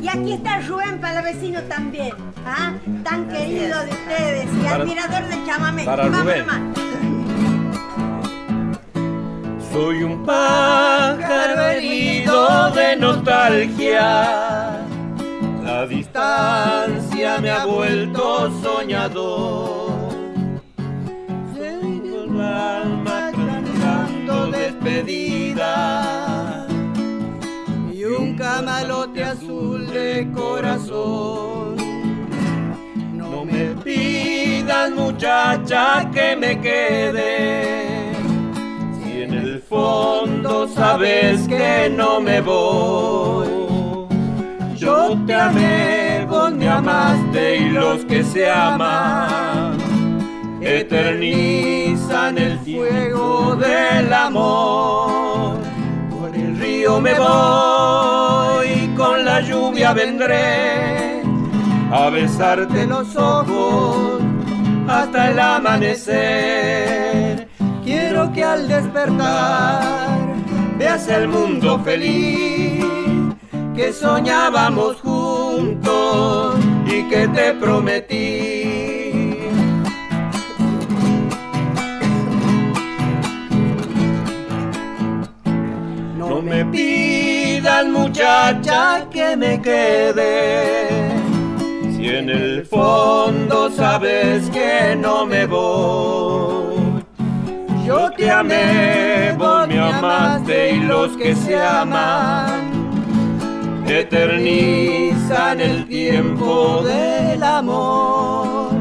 [0.02, 2.14] Y aquí está Rubén Palavecino también,
[2.46, 2.74] ¿ah?
[3.04, 5.84] tan querido de ustedes y Para- admirador de chamamé.
[5.84, 6.46] para Vamos Rubén.
[9.74, 14.86] Soy un pájaro herido de nostalgia.
[15.64, 20.14] La distancia me ha vuelto soñador.
[21.56, 25.66] Tengo el alma cantando despedida.
[27.92, 31.78] Y un camalote azul de corazón.
[33.12, 37.83] No me pidas muchacha que me quede,
[39.74, 43.48] fondo sabes que no me voy.
[44.76, 49.78] Yo te amé, vos me amaste y los que se aman
[50.62, 55.58] eternizan el fuego del amor.
[56.12, 61.24] Por el río me voy, con la lluvia vendré
[61.92, 64.22] a besarte los ojos
[64.88, 67.13] hasta el amanecer.
[67.84, 70.18] Quiero que al despertar
[70.78, 72.86] veas el mundo feliz
[73.76, 76.56] que soñábamos juntos
[76.86, 79.40] y que te prometí.
[86.18, 91.12] No me pidas muchacha que me quede,
[91.96, 96.83] si en el fondo sabes que no me voy.
[97.86, 102.84] Yo te amé, vos me amaste y los que se aman
[103.86, 108.72] eternizan el tiempo del amor.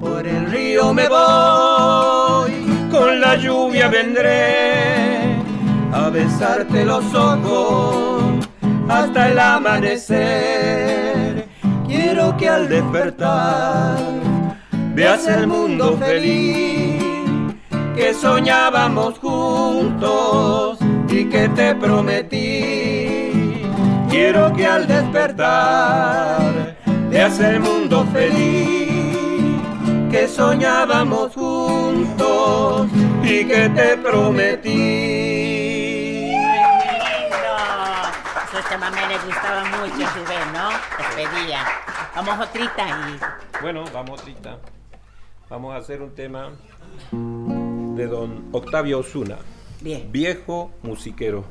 [0.00, 2.52] Por el río me voy,
[2.90, 5.36] con la lluvia vendré
[5.92, 8.48] a besarte los ojos
[8.88, 11.48] hasta el amanecer.
[11.86, 13.98] Quiero que al despertar
[14.94, 16.87] veas el mundo feliz
[17.98, 20.78] que soñábamos juntos
[21.08, 23.66] y que te prometí.
[24.08, 26.76] Quiero que al despertar
[27.10, 29.60] veas el mundo feliz
[30.12, 32.88] que soñábamos juntos
[33.24, 34.68] y que te prometí.
[38.46, 40.70] Esos chamamé le gustaba mucho a Rubén, ¿no?
[40.98, 41.66] Les pedía.
[42.14, 43.18] Vamos otrita y
[43.60, 44.56] Bueno, vamos ahorita.
[45.50, 46.52] Vamos a hacer un tema
[47.98, 49.38] de don Octavio Osuna.
[49.80, 50.10] Bien.
[50.12, 51.44] Viejo musiquero.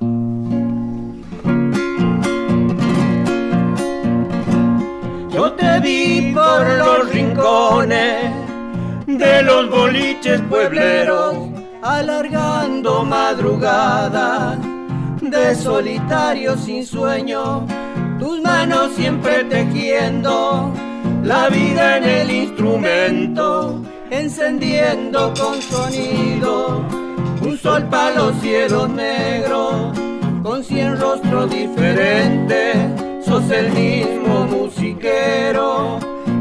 [5.29, 8.31] Yo te vi por los rincones
[9.05, 11.35] de los boliches puebleros,
[11.81, 14.57] alargando madrugada
[15.21, 17.67] de solitario sin sueño,
[18.19, 20.71] tus manos siempre tejiendo
[21.23, 26.85] la vida en el instrumento, encendiendo con sonido
[27.41, 29.97] un sol para los cielos negros,
[30.43, 32.75] con cien rostros diferentes,
[33.25, 35.99] sos el mismo musiquero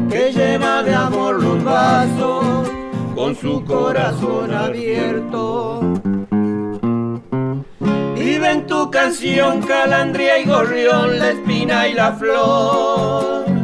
[0.09, 2.69] que lleva de amor los vasos
[3.15, 5.81] con su corazón abierto.
[8.15, 13.56] Vive en tu canción calandria y gorrión, la espina y la flor.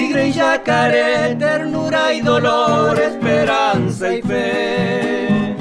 [0.00, 5.54] Tigre y yacaré, ternura y dolor, esperanza y fe.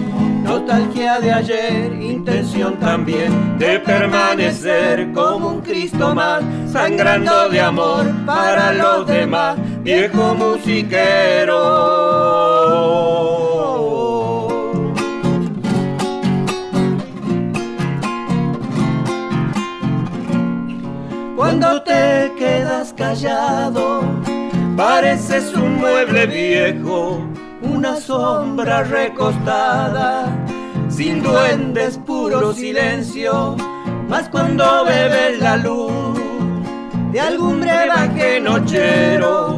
[0.43, 8.71] Nostalgia de ayer, intención también de permanecer como un Cristo más, sangrando de amor para
[8.71, 11.59] los demás, viejo musiquero.
[21.35, 24.18] Cuando te quedas callado,
[24.79, 27.21] pareces un mueble viejo,
[27.61, 30.33] una sombra recostada,
[30.87, 33.57] sin duendes, puro silencio,
[34.07, 36.17] mas cuando bebes la luz
[37.11, 39.57] de algún brebaje nochero,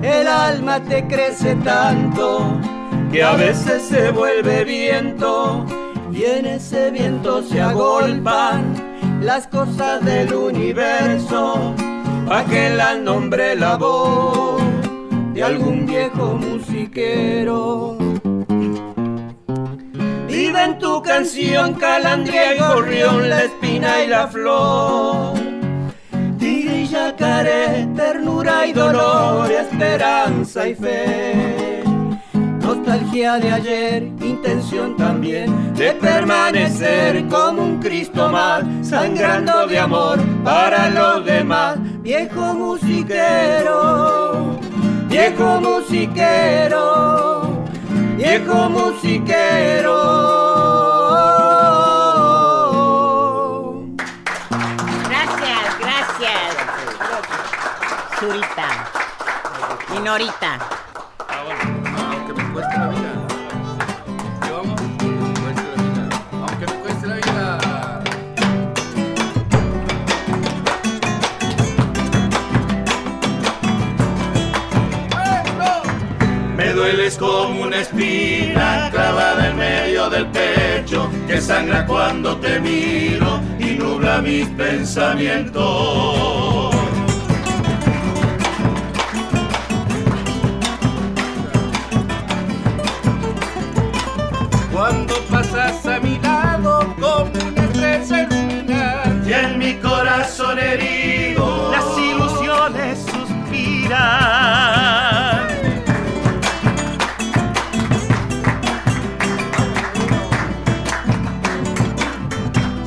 [0.00, 2.58] el alma te crece tanto
[3.12, 5.66] que a veces se vuelve viento
[6.10, 11.74] y en ese viento se agolpan las cosas del universo
[12.26, 14.62] pa' que la nombre la voz
[15.34, 17.96] de algún viejo musiquero.
[20.28, 25.34] Vive en tu canción calandria y gorrión, la espina y la flor.
[26.38, 31.73] Tigre y yacaré, ternura y dolor, esperanza y fe.
[32.84, 40.90] Nostalgia de ayer, intención también de permanecer como un Cristo más, sangrando de amor para
[40.90, 41.78] los demás.
[42.02, 44.60] Viejo musiquero,
[45.08, 47.64] viejo musiquero,
[48.18, 49.96] viejo musiquero.
[55.08, 56.54] Gracias, gracias.
[58.20, 58.68] Zurita.
[59.96, 60.00] Y
[66.66, 67.58] me cueste la vida.
[76.56, 83.40] Me dueles como una espina clavada en medio del pecho que sangra cuando te miro
[83.58, 86.73] y nubla mis pensamientos.
[95.54, 102.98] Pasas a mi lado como una estrella ilumina y en mi corazón herido las ilusiones
[102.98, 103.94] suspiran.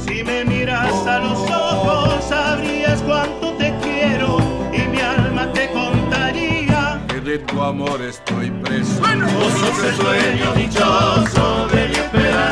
[0.06, 4.40] Si me miras a los ojos, sabrías cuánto te quiero
[4.74, 7.02] y mi alma te contaría.
[7.08, 9.02] Que de tu amor estoy preso.
[9.02, 11.97] Vos sos el sueño dichoso de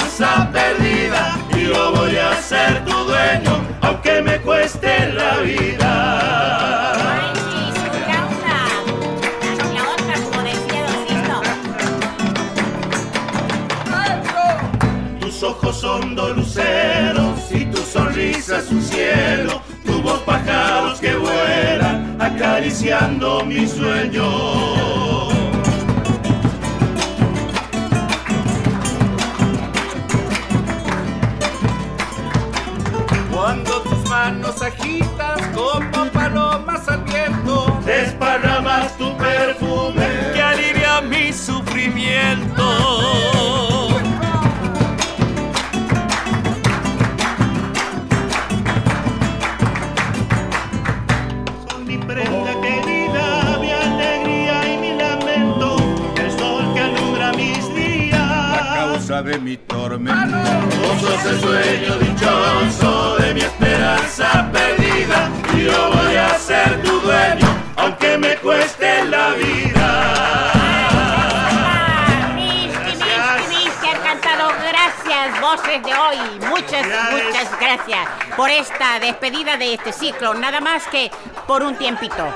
[0.05, 6.91] esperanza perdida y yo voy a ser tu dueño, aunque me cueste la vida.
[15.19, 21.15] Tus ojos son dos luceros y tu sonrisa es un cielo, tu voz pájaros que
[21.15, 24.74] vuelan acariciando mi sueño.
[34.65, 42.63] Agitas como palomas al viento, desparramas tu perfume que alivia mi sufrimiento.
[51.69, 55.77] Son mi prenda querida, mi alegría y mi lamento,
[56.17, 58.19] el sol que alumbra mis días.
[58.19, 60.37] A causa de mi tormento.
[60.81, 64.49] Vos sos el sueño dichoso de mi esperanza
[65.65, 70.51] yo voy a ser tu dueño, aunque me cueste la vida.
[72.35, 76.17] Misty, han cantado gracias, voces de hoy.
[76.49, 78.07] Muchas, muchas gracias
[78.37, 80.33] por esta despedida de este ciclo.
[80.35, 81.09] Nada más que
[81.47, 82.27] por un tiempito.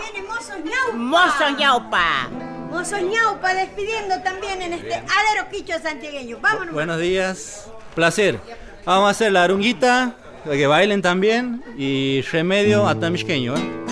[0.00, 0.96] Viene Mozo Ñaupa.
[0.96, 2.28] Mozo Ñaupa.
[2.70, 6.38] Mozo Ñaupa despidiendo también en este alero quicho santiagueño.
[6.40, 6.74] Vámonos.
[6.74, 8.38] Buenos días, placer.
[8.84, 10.14] Vamos a hacer la arunguita,
[10.52, 13.56] que bailen también, y remedio atamishqueño.
[13.56, 13.85] ¿eh?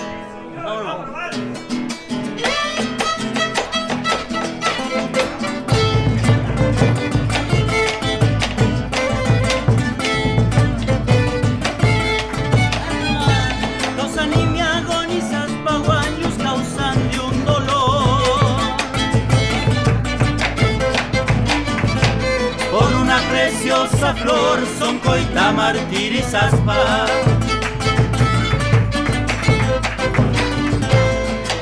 [24.21, 27.07] Flor son coita martirizas pa.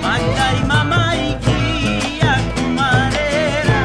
[0.03, 3.80] Mata y mamá y guía cumarera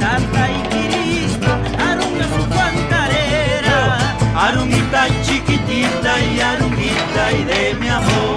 [0.00, 1.52] Tata y quirispa,
[1.88, 3.80] arunga su cuantarera
[4.36, 8.31] Arunguita chiquitita y arunguita y de mi amor.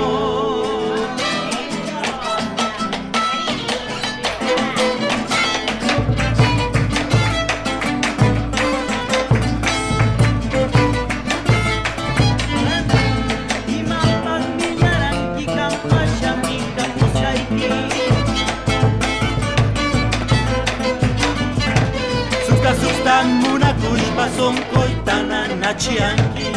[25.15, 26.51] Coitana nachianki.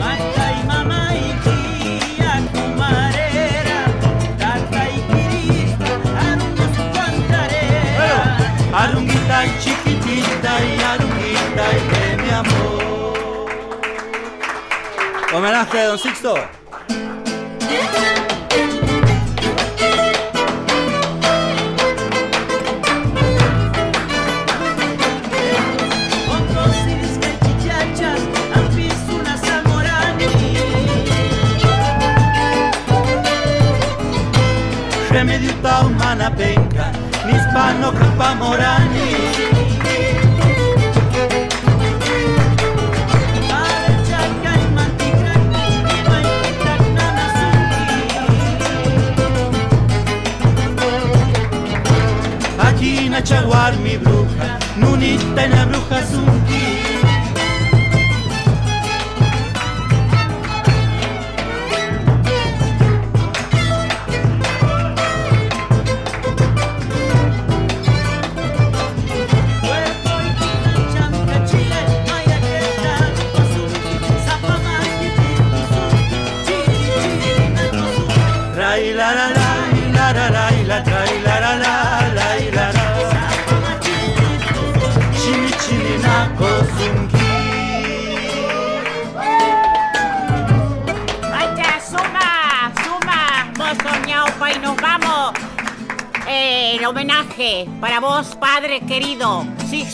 [0.00, 3.80] Mata y mamá y guía cumarera
[4.38, 5.90] Tata y quirispa,
[6.30, 8.18] arunga su cuantarera
[8.72, 13.50] Arunguita chiquitita y arunguita y de mi amor.
[15.32, 16.34] Homenaje a Don Sixto.
[35.16, 36.92] Remedio pa humana penca,
[37.26, 39.08] nispano capa morani.
[52.68, 55.85] Aquí na chaguar mi bruja, nunita na bruja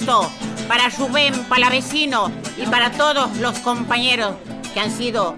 [0.05, 4.35] Para Rubén, para vecino y para todos los compañeros
[4.75, 5.37] que han sido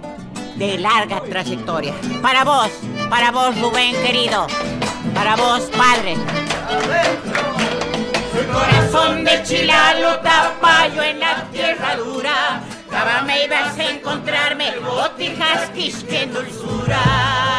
[0.57, 1.93] de larga trayectoria.
[2.23, 2.71] Para vos,
[3.11, 4.47] para vos, Rubén querido,
[5.15, 6.17] para vos, padre.
[8.53, 12.63] Corazón de chilalo tapayo en la tierra dura.
[13.27, 17.54] Me ibas a encontrarme, botijas que dulzura.